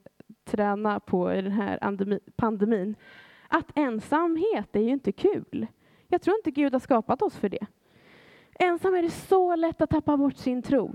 träna 0.45 0.99
på 0.99 1.33
i 1.33 1.41
den 1.41 1.51
här 1.51 2.19
pandemin. 2.35 2.95
Att 3.47 3.71
ensamhet 3.75 4.75
är 4.75 4.81
ju 4.81 4.89
inte 4.89 5.11
kul. 5.11 5.67
Jag 6.07 6.21
tror 6.21 6.35
inte 6.37 6.51
Gud 6.51 6.73
har 6.73 6.79
skapat 6.79 7.21
oss 7.21 7.37
för 7.37 7.49
det. 7.49 7.67
Ensam 8.59 8.95
är 8.95 9.01
det 9.01 9.09
så 9.09 9.55
lätt 9.55 9.81
att 9.81 9.89
tappa 9.89 10.17
bort 10.17 10.37
sin 10.37 10.61
tro. 10.61 10.91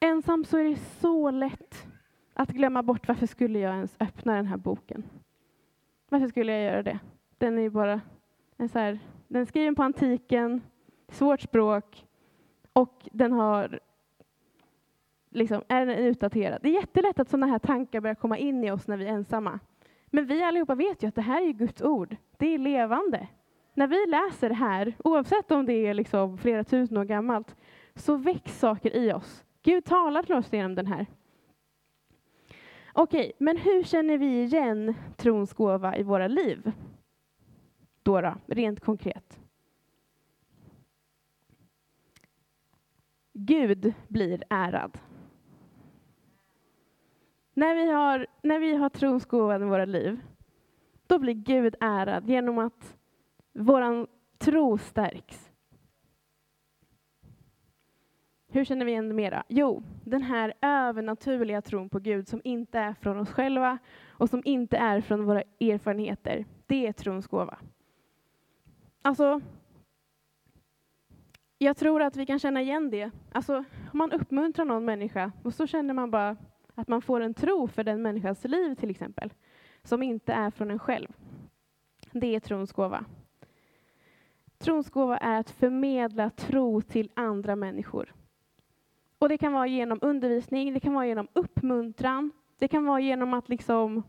Ensam 0.00 0.44
så 0.44 0.58
är 0.58 0.64
det 0.64 0.76
så 0.76 1.30
lätt 1.30 1.86
att 2.34 2.48
glömma 2.48 2.82
bort 2.82 3.08
varför 3.08 3.26
skulle 3.26 3.58
jag 3.58 3.74
ens 3.74 3.96
öppna 4.00 4.36
den 4.36 4.46
här 4.46 4.56
boken. 4.56 5.04
Varför 6.08 6.28
skulle 6.28 6.52
jag 6.52 6.62
göra 6.72 6.82
det? 6.82 6.98
Den 7.38 7.58
är 7.58 7.62
ju 7.62 7.70
bara 7.70 8.00
en 8.56 8.68
så 8.68 8.78
här, 8.78 8.98
den 9.28 9.42
är 9.42 9.46
skriven 9.46 9.74
på 9.74 9.82
antiken, 9.82 10.60
svårt 11.08 11.40
språk 11.40 12.06
och 12.72 13.08
den 13.12 13.32
har 13.32 13.80
liksom, 15.30 15.62
är 15.68 15.86
den 15.86 15.98
utdaterad. 15.98 16.58
Det 16.62 16.68
är 16.68 16.80
jättelätt 16.80 17.20
att 17.20 17.28
sådana 17.28 17.46
här 17.46 17.58
tankar 17.58 18.00
börjar 18.00 18.14
komma 18.14 18.38
in 18.38 18.64
i 18.64 18.70
oss 18.70 18.88
när 18.88 18.96
vi 18.96 19.04
är 19.04 19.12
ensamma. 19.12 19.60
Men 20.06 20.26
vi 20.26 20.42
allihopa 20.42 20.74
vet 20.74 21.02
ju 21.02 21.08
att 21.08 21.14
det 21.14 21.22
här 21.22 21.42
är 21.42 21.52
Guds 21.52 21.82
ord. 21.82 22.16
Det 22.36 22.46
är 22.46 22.58
levande. 22.58 23.28
När 23.74 23.86
vi 23.86 24.06
läser 24.06 24.48
det 24.48 24.54
här, 24.54 24.94
oavsett 25.04 25.50
om 25.50 25.66
det 25.66 25.86
är 25.86 25.94
liksom 25.94 26.38
flera 26.38 26.64
tusen 26.64 26.96
år 26.96 27.04
gammalt, 27.04 27.56
så 27.94 28.16
väcks 28.16 28.58
saker 28.58 28.96
i 28.96 29.12
oss. 29.12 29.44
Gud 29.62 29.84
talar 29.84 30.22
till 30.22 30.34
oss 30.34 30.52
genom 30.52 30.74
den 30.74 30.86
här. 30.86 31.06
Okej, 32.92 33.32
men 33.38 33.56
hur 33.56 33.82
känner 33.82 34.18
vi 34.18 34.42
igen 34.42 34.94
trons 35.16 35.52
gåva 35.52 35.96
i 35.96 36.02
våra 36.02 36.28
liv? 36.28 36.72
Då, 38.02 38.20
då 38.20 38.34
rent 38.46 38.80
konkret. 38.80 39.38
Gud 43.32 43.94
blir 44.08 44.42
ärad. 44.50 44.98
När 47.54 47.74
vi 47.74 47.90
har, 47.90 48.26
när 48.42 48.58
vi 48.58 48.74
har 48.74 48.88
trons 48.88 49.26
gåva 49.26 49.56
i 49.56 49.64
våra 49.64 49.84
liv, 49.84 50.20
då 51.06 51.18
blir 51.18 51.34
Gud 51.34 51.74
ärad 51.80 52.28
genom 52.28 52.58
att 52.58 52.96
vår 53.52 54.06
tro 54.38 54.78
stärks. 54.78 55.52
Hur 58.48 58.64
känner 58.64 58.84
vi 58.84 58.92
igen 58.92 59.08
det 59.08 59.14
mera? 59.14 59.44
Jo, 59.48 59.82
den 60.04 60.22
här 60.22 60.54
övernaturliga 60.60 61.62
tron 61.62 61.88
på 61.88 61.98
Gud 61.98 62.28
som 62.28 62.40
inte 62.44 62.78
är 62.78 62.94
från 62.94 63.20
oss 63.20 63.30
själva 63.30 63.78
och 64.08 64.30
som 64.30 64.42
inte 64.44 64.76
är 64.76 65.00
från 65.00 65.24
våra 65.24 65.42
erfarenheter. 65.60 66.44
Det 66.66 66.86
är 66.86 66.92
trons 66.92 67.26
gåva. 67.26 67.58
Alltså, 69.02 69.40
jag 71.58 71.76
tror 71.76 72.02
att 72.02 72.16
vi 72.16 72.26
kan 72.26 72.38
känna 72.38 72.62
igen 72.62 72.90
det. 72.90 73.10
Alltså, 73.32 73.56
om 73.92 73.98
man 73.98 74.12
uppmuntrar 74.12 74.64
någon 74.64 74.84
människa 74.84 75.32
och 75.42 75.54
så 75.54 75.66
känner 75.66 75.94
man 75.94 76.10
bara 76.10 76.36
att 76.74 76.88
man 76.88 77.02
får 77.02 77.20
en 77.20 77.34
tro 77.34 77.68
för 77.68 77.84
den 77.84 78.02
människans 78.02 78.44
liv 78.44 78.74
till 78.74 78.90
exempel, 78.90 79.32
som 79.82 80.02
inte 80.02 80.32
är 80.32 80.50
från 80.50 80.70
en 80.70 80.78
själv. 80.78 81.08
Det 82.12 82.34
är 82.34 82.40
trons 82.40 82.72
gåva. 82.72 83.04
Trons 84.62 84.90
gåva 84.90 85.18
är 85.18 85.40
att 85.40 85.50
förmedla 85.50 86.30
tro 86.30 86.80
till 86.80 87.10
andra 87.14 87.56
människor. 87.56 88.14
Och 89.18 89.28
det 89.28 89.38
kan 89.38 89.52
vara 89.52 89.66
genom 89.66 89.98
undervisning, 90.02 90.74
det 90.74 90.80
kan 90.80 90.94
vara 90.94 91.06
genom 91.06 91.28
uppmuntran, 91.32 92.30
det 92.58 92.68
kan 92.68 92.84
vara 92.84 93.00
genom 93.00 93.34
att 93.34 93.48
liksom 93.48 94.02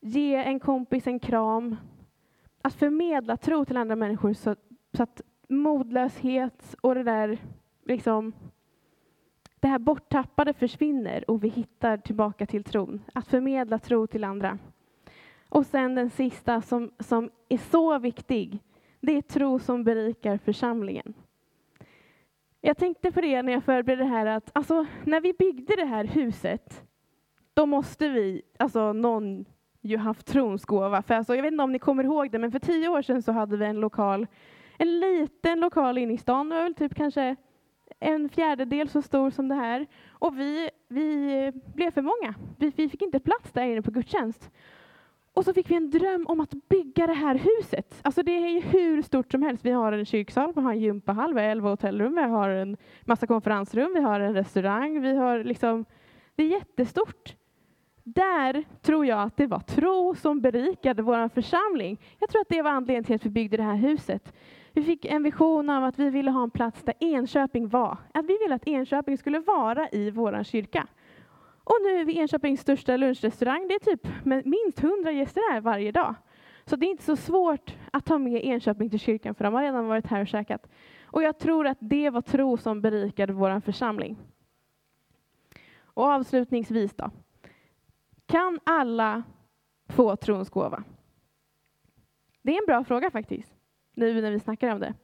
ge 0.00 0.34
en 0.34 0.60
kompis 0.60 1.06
en 1.06 1.20
kram. 1.20 1.76
Att 2.62 2.74
förmedla 2.74 3.36
tro 3.36 3.64
till 3.64 3.76
andra 3.76 3.96
människor 3.96 4.32
så, 4.32 4.56
så 4.92 5.02
att 5.02 5.20
modlöshet 5.48 6.74
och 6.80 6.94
det 6.94 7.02
där 7.02 7.38
liksom 7.84 8.32
det 9.60 9.68
här 9.68 9.78
borttappade 9.78 10.52
försvinner 10.52 11.30
och 11.30 11.44
vi 11.44 11.48
hittar 11.48 11.96
tillbaka 11.96 12.46
till 12.46 12.64
tron. 12.64 13.02
Att 13.12 13.26
förmedla 13.26 13.78
tro 13.78 14.06
till 14.06 14.24
andra. 14.24 14.58
Och 15.48 15.66
sen 15.66 15.94
den 15.94 16.10
sista 16.10 16.62
som, 16.62 16.90
som 16.98 17.30
är 17.48 17.58
så 17.58 17.98
viktig. 17.98 18.58
Det 19.00 19.12
är 19.12 19.22
tro 19.22 19.58
som 19.58 19.84
berikar 19.84 20.38
församlingen. 20.38 21.14
Jag 22.60 22.76
tänkte 22.76 23.12
på 23.12 23.20
det 23.20 23.42
när 23.42 23.52
jag 23.52 23.64
förberedde 23.64 24.04
det 24.04 24.10
här 24.10 24.26
att 24.26 24.50
alltså, 24.52 24.86
när 25.04 25.20
vi 25.20 25.32
byggde 25.32 25.76
det 25.76 25.84
här 25.84 26.04
huset, 26.04 26.84
då 27.54 27.66
måste 27.66 28.08
vi, 28.08 28.42
alltså 28.58 28.92
någon 28.92 29.44
ju 29.80 29.96
haft 29.96 30.26
trons 30.26 30.64
gåva. 30.64 31.02
För 31.02 31.14
alltså, 31.14 31.34
jag 31.34 31.42
vet 31.42 31.52
inte 31.52 31.64
om 31.64 31.72
ni 31.72 31.78
kommer 31.78 32.04
ihåg 32.04 32.30
det, 32.30 32.38
men 32.38 32.52
för 32.52 32.58
tio 32.58 32.88
år 32.88 33.02
sedan 33.02 33.22
så 33.22 33.32
hade 33.32 33.56
vi 33.56 33.64
en 33.64 33.80
lokal, 33.80 34.26
en 34.78 35.00
liten 35.00 35.60
lokal 35.60 35.98
inne 35.98 36.14
i 36.14 36.18
stan, 36.18 36.48
det 36.48 36.54
var 36.54 36.62
väl 36.62 36.74
typ 36.74 36.94
kanske 36.94 37.36
en 38.00 38.28
fjärdedel 38.28 38.88
så 38.88 39.02
stor 39.02 39.30
som 39.30 39.48
det 39.48 39.54
här. 39.54 39.86
Och 40.08 40.38
vi, 40.38 40.70
vi 40.88 41.52
blev 41.74 41.90
för 41.90 42.02
många. 42.02 42.34
Vi, 42.56 42.72
vi 42.76 42.88
fick 42.88 43.02
inte 43.02 43.20
plats 43.20 43.52
där 43.52 43.62
inne 43.62 43.82
på 43.82 43.90
gudstjänst. 43.90 44.50
Och 45.38 45.44
så 45.44 45.52
fick 45.52 45.70
vi 45.70 45.74
en 45.74 45.90
dröm 45.90 46.26
om 46.26 46.40
att 46.40 46.68
bygga 46.68 47.06
det 47.06 47.12
här 47.12 47.34
huset. 47.34 48.00
Alltså 48.02 48.22
det 48.22 48.32
är 48.32 48.48
ju 48.48 48.60
hur 48.60 49.02
stort 49.02 49.32
som 49.32 49.42
helst. 49.42 49.64
Vi 49.64 49.70
har 49.70 49.92
en 49.92 50.04
kyrksal, 50.04 50.52
vi 50.54 50.60
har 50.60 50.72
en 50.72 50.80
gympahall, 50.80 51.34
vi 51.34 51.40
har 51.40 51.48
elva 51.48 51.70
hotellrum, 51.70 52.14
vi 52.14 52.22
har 52.22 52.48
en 52.48 52.76
massa 53.04 53.26
konferensrum, 53.26 53.92
vi 53.94 54.00
har 54.00 54.20
en 54.20 54.34
restaurang, 54.34 55.00
vi 55.00 55.16
har 55.16 55.44
liksom... 55.44 55.84
Det 56.36 56.42
är 56.42 56.46
jättestort. 56.46 57.36
Där 58.04 58.64
tror 58.82 59.06
jag 59.06 59.22
att 59.22 59.36
det 59.36 59.46
var 59.46 59.60
tro 59.60 60.14
som 60.14 60.40
berikade 60.40 61.02
vår 61.02 61.28
församling. 61.28 62.00
Jag 62.18 62.30
tror 62.30 62.40
att 62.40 62.48
det 62.48 62.62
var 62.62 62.70
anledningen 62.70 63.04
till 63.04 63.14
att 63.14 63.26
vi 63.26 63.30
byggde 63.30 63.56
det 63.56 63.62
här 63.62 63.76
huset. 63.76 64.34
Vi 64.72 64.82
fick 64.82 65.04
en 65.04 65.22
vision 65.22 65.70
av 65.70 65.84
att 65.84 65.98
vi 65.98 66.10
ville 66.10 66.30
ha 66.30 66.42
en 66.42 66.50
plats 66.50 66.82
där 66.82 66.94
Enköping 67.00 67.68
var. 67.68 67.96
Att 68.14 68.24
vi 68.24 68.38
ville 68.38 68.54
att 68.54 68.68
Enköping 68.68 69.18
skulle 69.18 69.38
vara 69.38 69.88
i 69.88 70.10
vår 70.10 70.44
kyrka. 70.44 70.86
Och 71.68 71.76
nu 71.82 72.00
är 72.00 72.04
vi 72.04 72.18
Enköpings 72.18 72.60
största 72.60 72.96
lunchrestaurang. 72.96 73.68
Det 73.68 73.74
är 73.74 73.78
typ 73.78 74.08
minst 74.46 74.82
100 74.82 75.12
gäster 75.12 75.52
här 75.52 75.60
varje 75.60 75.92
dag. 75.92 76.14
Så 76.64 76.76
det 76.76 76.86
är 76.86 76.90
inte 76.90 77.04
så 77.04 77.16
svårt 77.16 77.76
att 77.92 78.04
ta 78.04 78.18
med 78.18 78.44
Enköping 78.44 78.90
till 78.90 78.98
kyrkan, 78.98 79.34
för 79.34 79.44
de 79.44 79.54
har 79.54 79.62
redan 79.62 79.86
varit 79.86 80.06
här 80.06 80.20
och 80.20 80.28
käkat. 80.28 80.68
Och 81.04 81.22
jag 81.22 81.38
tror 81.38 81.66
att 81.66 81.78
det 81.80 82.10
var 82.10 82.20
tro 82.20 82.56
som 82.56 82.80
berikade 82.80 83.32
vår 83.32 83.60
församling. 83.60 84.16
Och 85.80 86.04
avslutningsvis 86.04 86.94
då. 86.94 87.10
Kan 88.26 88.60
alla 88.64 89.22
få 89.88 90.16
trons 90.16 90.50
gåva? 90.50 90.84
Det 92.42 92.52
är 92.52 92.58
en 92.58 92.66
bra 92.66 92.84
fråga 92.84 93.10
faktiskt 93.10 93.52
nu 93.94 94.22
när 94.22 94.30
vi 94.30 94.40
snackar 94.40 94.68
om 94.68 94.80
det? 94.80 94.94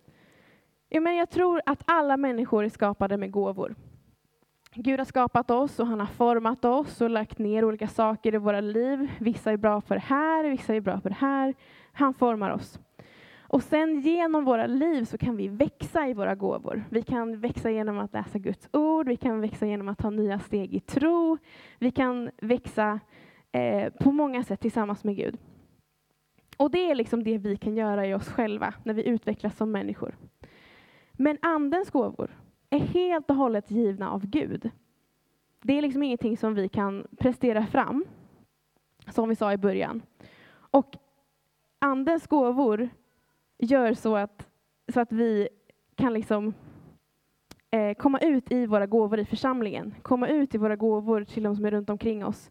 Ja, 0.89 1.01
men 1.01 1.17
jag 1.17 1.31
tror 1.31 1.63
att 1.67 1.83
alla 1.87 2.17
människor 2.17 2.65
är 2.65 2.69
skapade 2.69 3.17
med 3.17 3.31
gåvor. 3.31 3.75
Gud 4.77 5.01
har 5.01 5.05
skapat 5.05 5.51
oss 5.51 5.81
och 5.81 5.87
han 5.87 6.01
har 6.01 6.07
format 6.07 6.65
oss 6.65 7.01
och 7.01 7.11
lagt 7.11 7.39
ner 7.39 7.65
olika 7.65 7.89
saker 7.89 8.35
i 8.35 8.39
våra 8.39 8.61
liv. 8.61 9.11
Vissa 9.21 9.53
är 9.53 9.57
bra 9.57 9.81
på 9.81 9.95
det 9.95 10.01
här, 10.01 10.51
vissa 10.51 10.75
är 10.75 10.81
bra 10.81 11.01
på 11.01 11.09
det 11.09 11.15
här. 11.15 11.55
Han 11.93 12.15
formar 12.15 12.51
oss. 12.51 12.81
Och 13.39 13.63
sen 13.63 14.01
genom 14.01 14.45
våra 14.45 14.67
liv 14.67 15.05
så 15.05 15.19
kan 15.19 15.37
vi 15.37 15.49
växa 15.49 16.09
i 16.09 16.15
våra 16.15 16.35
gåvor. 16.35 16.85
Vi 16.91 17.03
kan 17.03 17.41
växa 17.41 17.71
genom 17.71 17.99
att 17.99 18.13
läsa 18.13 18.39
Guds 18.39 18.69
ord, 18.73 19.09
vi 19.09 19.17
kan 19.17 19.41
växa 19.41 19.67
genom 19.67 19.89
att 19.89 19.99
ta 19.99 20.11
nya 20.11 20.39
steg 20.39 20.75
i 20.75 20.81
tro. 20.81 21.39
Vi 21.79 21.91
kan 21.91 22.31
växa 22.43 23.01
eh, 23.53 23.93
på 23.93 24.13
många 24.13 24.43
sätt 24.43 24.61
tillsammans 24.61 25.05
med 25.05 25.17
Gud. 25.17 25.39
Och 26.57 26.71
det 26.71 26.91
är 26.91 26.95
liksom 26.95 27.25
det 27.25 27.39
vi 27.39 27.57
kan 27.57 27.77
göra 27.77 28.07
i 28.07 28.15
oss 28.15 28.29
själva 28.29 28.75
när 28.83 28.95
vi 28.95 29.09
utvecklas 29.09 29.57
som 29.57 29.71
människor. 29.71 30.17
Men 31.13 31.39
andens 31.43 31.91
gåvor 31.91 32.31
är 32.75 32.79
helt 32.79 33.31
och 33.31 33.37
hållet 33.37 33.71
givna 33.71 34.11
av 34.11 34.27
Gud. 34.27 34.71
Det 35.63 35.79
är 35.79 35.83
liksom 35.83 36.03
ingenting 36.03 36.37
som 36.37 36.55
vi 36.55 36.69
kan 36.69 37.07
prestera 37.19 37.67
fram, 37.67 38.05
som 39.09 39.29
vi 39.29 39.37
sa 39.37 39.53
i 39.53 39.57
början. 39.57 40.03
Och 40.55 40.97
andens 41.79 42.27
gåvor 42.27 42.89
gör 43.59 43.95
så 43.95 44.17
att, 44.17 44.49
så 44.93 45.01
att 45.01 45.13
vi 45.13 45.49
kan 45.95 46.13
liksom 46.13 46.55
eh, 47.71 47.95
komma 47.95 48.19
ut 48.19 48.53
i 48.53 48.67
våra 48.67 48.87
gåvor 48.87 49.19
i 49.19 49.25
församlingen, 49.25 49.95
komma 50.03 50.29
ut 50.29 50.55
i 50.55 50.59
våra 50.59 50.77
gåvor 50.77 51.25
till 51.25 51.43
de 51.43 51.57
som 51.57 51.65
är 51.65 51.71
runt 51.71 51.91
omkring 51.91 52.25
oss. 52.25 52.51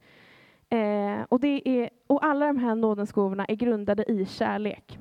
Eh, 0.69 1.21
och, 1.29 1.39
det 1.39 1.69
är, 1.69 1.89
och 2.07 2.25
alla 2.25 2.47
de 2.47 2.57
här 2.57 2.75
nådens 2.75 3.11
gåvorna 3.11 3.45
är 3.45 3.55
grundade 3.55 4.11
i 4.11 4.25
kärlek. 4.25 4.99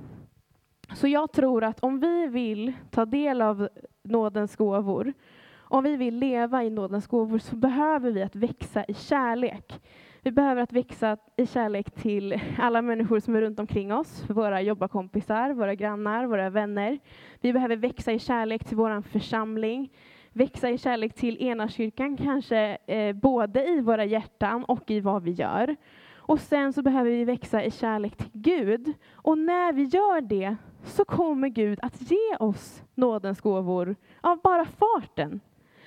Så 0.95 1.09
jag 1.09 1.33
tror 1.33 1.65
att 1.65 1.81
om 1.81 2.01
vi 2.01 2.27
vill 2.27 2.73
ta 2.91 3.05
del 3.05 3.43
av 3.43 3.69
nådens 4.03 4.57
gåvor, 4.57 5.13
om 5.59 5.85
vi 5.85 5.97
vill 5.97 6.19
leva 6.19 6.65
i 6.65 6.71
nådens 6.71 7.07
gåvor, 7.07 7.39
så 7.39 7.57
behöver 7.57 8.11
vi 8.11 8.23
att 8.23 8.37
växa 8.37 8.85
i 8.85 8.95
kärlek. 8.95 9.81
Vi 10.23 10.31
behöver 10.31 10.63
att 10.63 10.73
växa 10.73 11.17
i 11.37 11.47
kärlek 11.47 11.91
till 11.91 12.41
alla 12.59 12.83
människor 12.83 13.21
som 13.21 13.37
är 13.37 13.41
runt 13.41 13.61
omkring 13.61 13.93
oss, 13.93 14.25
våra 14.29 14.63
jobbarkompisar, 14.63 15.53
våra 15.53 15.75
grannar, 15.75 16.27
våra 16.27 16.51
vänner. 16.51 16.99
Vi 17.41 17.53
behöver 17.53 17.77
växa 17.77 18.13
i 18.13 18.19
kärlek 18.19 18.65
till 18.65 18.77
vår 18.77 19.03
församling, 19.03 19.93
växa 20.33 20.71
i 20.71 20.79
kärlek 20.79 21.15
till 21.15 21.43
enakyrkan, 21.43 22.17
kanske 22.17 22.79
eh, 22.87 23.17
både 23.17 23.67
i 23.67 23.81
våra 23.81 24.05
hjärtan 24.05 24.65
och 24.65 24.91
i 24.91 25.01
vad 25.01 25.23
vi 25.23 25.31
gör. 25.31 25.77
Och 26.17 26.41
sen 26.41 26.73
så 26.73 26.83
behöver 26.83 27.11
vi 27.11 27.25
växa 27.25 27.65
i 27.65 27.71
kärlek 27.71 28.17
till 28.17 28.31
Gud. 28.33 28.93
Och 29.13 29.39
när 29.39 29.73
vi 29.73 29.83
gör 29.83 30.21
det 30.21 30.57
så 30.85 31.05
kommer 31.05 31.49
Gud 31.49 31.79
att 31.83 32.11
ge 32.11 32.37
oss 32.41 32.83
nådens 32.95 33.41
gåvor 33.41 33.97
av 34.21 34.41
bara 34.43 34.65
farten. 34.65 35.41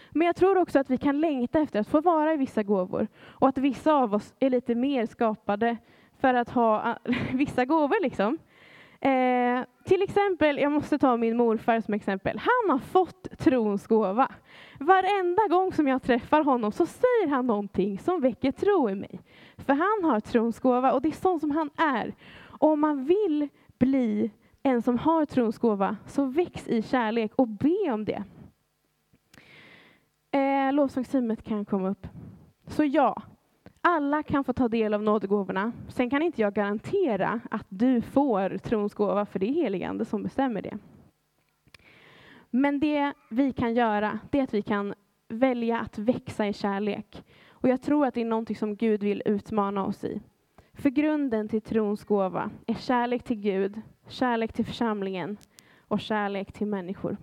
Men 0.09 0.27
jag 0.27 0.35
tror 0.35 0.57
också 0.57 0.79
att 0.79 0.89
vi 0.89 0.97
kan 0.97 1.19
längta 1.19 1.59
efter 1.59 1.79
att 1.79 1.87
få 1.87 2.01
vara 2.01 2.33
i 2.33 2.37
vissa 2.37 2.63
gåvor 2.63 3.07
och 3.23 3.47
att 3.47 3.57
vissa 3.57 3.93
av 3.93 4.13
oss 4.13 4.33
är 4.39 4.49
lite 4.49 4.75
mer 4.75 5.05
skapade 5.05 5.77
för 6.19 6.33
att 6.33 6.49
ha 6.49 6.97
vissa 7.33 7.65
gåvor. 7.65 8.01
Liksom. 8.01 8.37
Eh, 8.99 9.63
till 9.83 10.01
exempel, 10.01 10.57
jag 10.57 10.71
måste 10.71 10.97
ta 10.97 11.17
min 11.17 11.37
morfar 11.37 11.81
som 11.81 11.93
exempel. 11.93 12.37
Han 12.37 12.69
har 12.69 12.79
fått 12.79 13.37
trons 13.37 13.87
gåva. 13.87 14.31
Varenda 14.79 15.47
gång 15.49 15.73
som 15.73 15.87
jag 15.87 16.03
träffar 16.03 16.43
honom 16.43 16.71
så 16.71 16.85
säger 16.85 17.27
han 17.27 17.47
någonting 17.47 17.99
som 17.99 18.21
väcker 18.21 18.51
tro 18.51 18.89
i 18.89 18.95
mig. 18.95 19.19
För 19.57 19.73
han 19.73 20.11
har 20.11 20.19
trons 20.19 20.59
gåva 20.59 20.91
och 20.91 21.01
det 21.01 21.09
är 21.09 21.21
sån 21.21 21.39
som 21.39 21.51
han 21.51 21.69
är. 21.77 22.13
Och 22.39 22.69
om 22.69 22.79
man 22.79 23.05
vill 23.05 23.49
bli 23.77 24.31
en 24.65 24.81
som 24.81 24.97
har 24.97 25.25
trons 25.25 25.57
gåva, 25.57 25.97
så 26.05 26.25
väx 26.25 26.67
i 26.67 26.81
kärlek 26.81 27.31
och 27.35 27.47
be 27.47 27.91
om 27.91 28.05
det. 28.05 28.23
Eh, 30.31 30.73
lovsångsteamet 30.73 31.43
kan 31.43 31.65
komma 31.65 31.89
upp. 31.89 32.07
Så 32.67 32.83
ja, 32.83 33.21
alla 33.81 34.23
kan 34.23 34.43
få 34.43 34.53
ta 34.53 34.67
del 34.67 34.93
av 34.93 35.03
nådegåvorna. 35.03 35.71
Sen 35.87 36.09
kan 36.09 36.21
inte 36.21 36.41
jag 36.41 36.53
garantera 36.53 37.39
att 37.51 37.65
du 37.69 38.01
får 38.01 38.57
trons 38.57 38.93
gåva, 38.93 39.25
för 39.25 39.39
det 39.39 39.45
är 39.45 39.53
heligande 39.53 40.05
som 40.05 40.23
bestämmer 40.23 40.61
det. 40.61 40.77
Men 42.49 42.79
det 42.79 43.13
vi 43.29 43.53
kan 43.53 43.73
göra, 43.73 44.19
det 44.29 44.39
är 44.39 44.43
att 44.43 44.53
vi 44.53 44.61
kan 44.61 44.93
välja 45.27 45.79
att 45.79 45.97
växa 45.97 46.47
i 46.47 46.53
kärlek. 46.53 47.23
Och 47.49 47.69
jag 47.69 47.81
tror 47.81 48.05
att 48.05 48.13
det 48.13 48.21
är 48.21 48.25
någonting 48.25 48.55
som 48.55 48.75
Gud 48.75 49.03
vill 49.03 49.23
utmana 49.25 49.85
oss 49.85 50.03
i. 50.03 50.21
För 50.75 50.89
grunden 50.89 51.47
till 51.47 51.61
trons 51.61 52.03
gåva 52.03 52.51
är 52.67 52.73
kärlek 52.73 53.23
till 53.23 53.39
Gud, 53.39 53.81
kärlek 54.07 54.53
till 54.53 54.65
församlingen 54.65 55.37
och 55.87 55.99
kärlek 55.99 56.51
till 56.51 56.67
människor. 56.67 57.17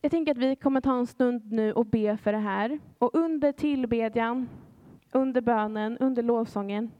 Jag 0.00 0.10
tänker 0.10 0.32
att 0.32 0.38
vi 0.38 0.56
kommer 0.56 0.80
ta 0.80 0.98
en 0.98 1.06
stund 1.06 1.52
nu 1.52 1.72
och 1.72 1.86
be 1.86 2.16
för 2.16 2.32
det 2.32 2.38
här. 2.38 2.78
Och 2.98 3.14
under 3.14 3.52
tillbedjan, 3.52 4.48
under 5.12 5.40
bönen, 5.40 5.98
under 5.98 6.22
lovsången, 6.22 6.90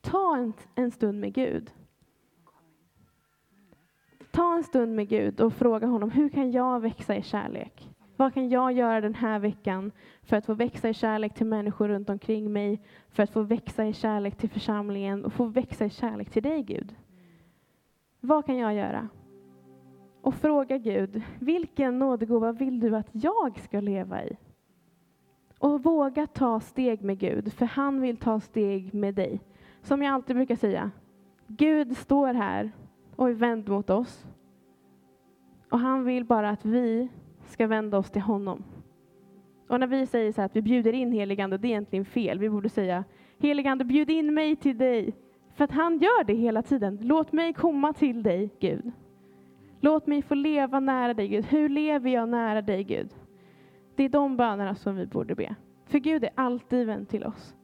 ta 0.00 0.36
en, 0.36 0.52
en 0.74 0.90
stund 0.90 1.20
med 1.20 1.34
Gud. 1.34 1.70
Ta 4.30 4.54
en 4.56 4.64
stund 4.64 4.94
med 4.94 5.08
Gud 5.08 5.40
och 5.40 5.52
fråga 5.52 5.86
honom, 5.86 6.10
hur 6.10 6.28
kan 6.28 6.52
jag 6.52 6.80
växa 6.80 7.16
i 7.16 7.22
kärlek? 7.22 7.95
Vad 8.16 8.34
kan 8.34 8.48
jag 8.48 8.72
göra 8.72 9.00
den 9.00 9.14
här 9.14 9.38
veckan 9.38 9.92
för 10.22 10.36
att 10.36 10.46
få 10.46 10.54
växa 10.54 10.88
i 10.88 10.94
kärlek 10.94 11.34
till 11.34 11.46
människor 11.46 11.88
runt 11.88 12.10
omkring 12.10 12.52
mig, 12.52 12.82
för 13.08 13.22
att 13.22 13.30
få 13.30 13.42
växa 13.42 13.86
i 13.86 13.92
kärlek 13.92 14.36
till 14.36 14.50
församlingen 14.50 15.24
och 15.24 15.32
få 15.32 15.44
växa 15.44 15.84
i 15.84 15.90
kärlek 15.90 16.30
till 16.30 16.42
dig, 16.42 16.62
Gud? 16.62 16.94
Vad 18.20 18.46
kan 18.46 18.56
jag 18.56 18.74
göra? 18.74 19.08
Och 20.20 20.34
fråga 20.34 20.78
Gud, 20.78 21.22
vilken 21.38 21.98
nådegåva 21.98 22.52
vill 22.52 22.80
du 22.80 22.96
att 22.96 23.08
jag 23.12 23.58
ska 23.58 23.80
leva 23.80 24.24
i? 24.24 24.36
Och 25.58 25.82
våga 25.82 26.26
ta 26.26 26.60
steg 26.60 27.02
med 27.02 27.18
Gud, 27.18 27.52
för 27.52 27.66
han 27.66 28.00
vill 28.00 28.16
ta 28.16 28.40
steg 28.40 28.94
med 28.94 29.14
dig. 29.14 29.40
Som 29.82 30.02
jag 30.02 30.14
alltid 30.14 30.36
brukar 30.36 30.56
säga, 30.56 30.90
Gud 31.46 31.96
står 31.96 32.34
här 32.34 32.72
och 33.16 33.28
är 33.28 33.32
vänd 33.32 33.68
mot 33.68 33.90
oss. 33.90 34.26
Och 35.70 35.78
han 35.78 36.04
vill 36.04 36.24
bara 36.24 36.50
att 36.50 36.64
vi 36.64 37.08
ska 37.48 37.66
vända 37.66 37.98
oss 37.98 38.10
till 38.10 38.22
honom. 38.22 38.64
Och 39.68 39.80
när 39.80 39.86
vi 39.86 40.06
säger 40.06 40.32
så 40.32 40.40
här 40.40 40.46
att 40.46 40.56
vi 40.56 40.62
bjuder 40.62 40.92
in 40.92 41.12
heligande, 41.12 41.58
det 41.58 41.68
är 41.68 41.70
egentligen 41.70 42.04
fel. 42.04 42.38
Vi 42.38 42.50
borde 42.50 42.68
säga 42.68 43.04
heligande, 43.38 43.84
bjud 43.84 44.10
in 44.10 44.34
mig 44.34 44.56
till 44.56 44.78
dig. 44.78 45.14
För 45.54 45.64
att 45.64 45.72
han 45.72 45.98
gör 45.98 46.24
det 46.24 46.34
hela 46.34 46.62
tiden. 46.62 46.98
Låt 47.02 47.32
mig 47.32 47.52
komma 47.52 47.92
till 47.92 48.22
dig, 48.22 48.50
Gud. 48.60 48.92
Låt 49.80 50.06
mig 50.06 50.22
få 50.22 50.34
leva 50.34 50.80
nära 50.80 51.14
dig, 51.14 51.28
Gud. 51.28 51.44
Hur 51.44 51.68
lever 51.68 52.10
jag 52.10 52.28
nära 52.28 52.62
dig, 52.62 52.84
Gud? 52.84 53.14
Det 53.96 54.04
är 54.04 54.08
de 54.08 54.36
bönerna 54.36 54.74
som 54.74 54.96
vi 54.96 55.06
borde 55.06 55.34
be. 55.34 55.54
För 55.86 55.98
Gud 55.98 56.24
är 56.24 56.30
alltid 56.34 56.86
vän 56.86 57.06
till 57.06 57.24
oss. 57.24 57.54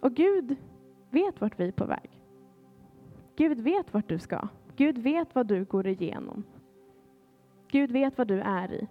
Och 0.00 0.14
Gud 0.14 0.56
vet 1.10 1.40
vart 1.40 1.60
vi 1.60 1.68
är 1.68 1.72
på 1.72 1.84
väg. 1.86 2.20
Gud 3.36 3.60
vet 3.60 3.94
vart 3.94 4.08
du 4.08 4.18
ska. 4.18 4.48
Gud 4.76 4.98
vet 4.98 5.34
vad 5.34 5.46
du 5.46 5.64
går 5.64 5.86
igenom. 5.86 6.44
Gud 7.74 7.90
vet 7.92 8.18
vad 8.18 8.28
du 8.28 8.40
är 8.40 8.72
i. 8.72 8.86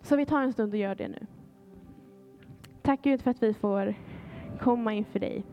Så 0.00 0.16
vi 0.16 0.26
tar 0.26 0.42
en 0.42 0.52
stund 0.52 0.72
och 0.72 0.78
gör 0.78 0.94
det 0.94 1.08
nu. 1.08 1.26
Tack 2.82 3.02
Gud 3.02 3.22
för 3.22 3.30
att 3.30 3.42
vi 3.42 3.54
får 3.54 3.94
komma 4.60 4.94
inför 4.94 5.18
dig 5.18 5.44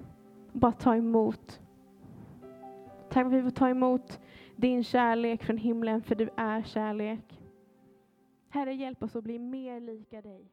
och 0.54 0.60
bara 0.60 0.72
ta 0.72 0.96
emot. 0.96 1.62
Tack 3.10 3.24
för 3.24 3.26
att 3.26 3.34
vi 3.34 3.42
får 3.42 3.50
ta 3.50 3.70
emot 3.70 4.20
din 4.56 4.84
kärlek 4.84 5.44
från 5.44 5.58
himlen, 5.58 6.02
för 6.02 6.16
du 6.16 6.30
är 6.38 6.64
kärlek. 6.64 7.42
Herre, 8.50 8.74
hjälp 8.74 9.04
oss 9.04 9.16
att 9.16 9.24
bli 9.24 9.40
mer 9.40 9.80
lika 9.80 10.22
dig. 10.22 10.52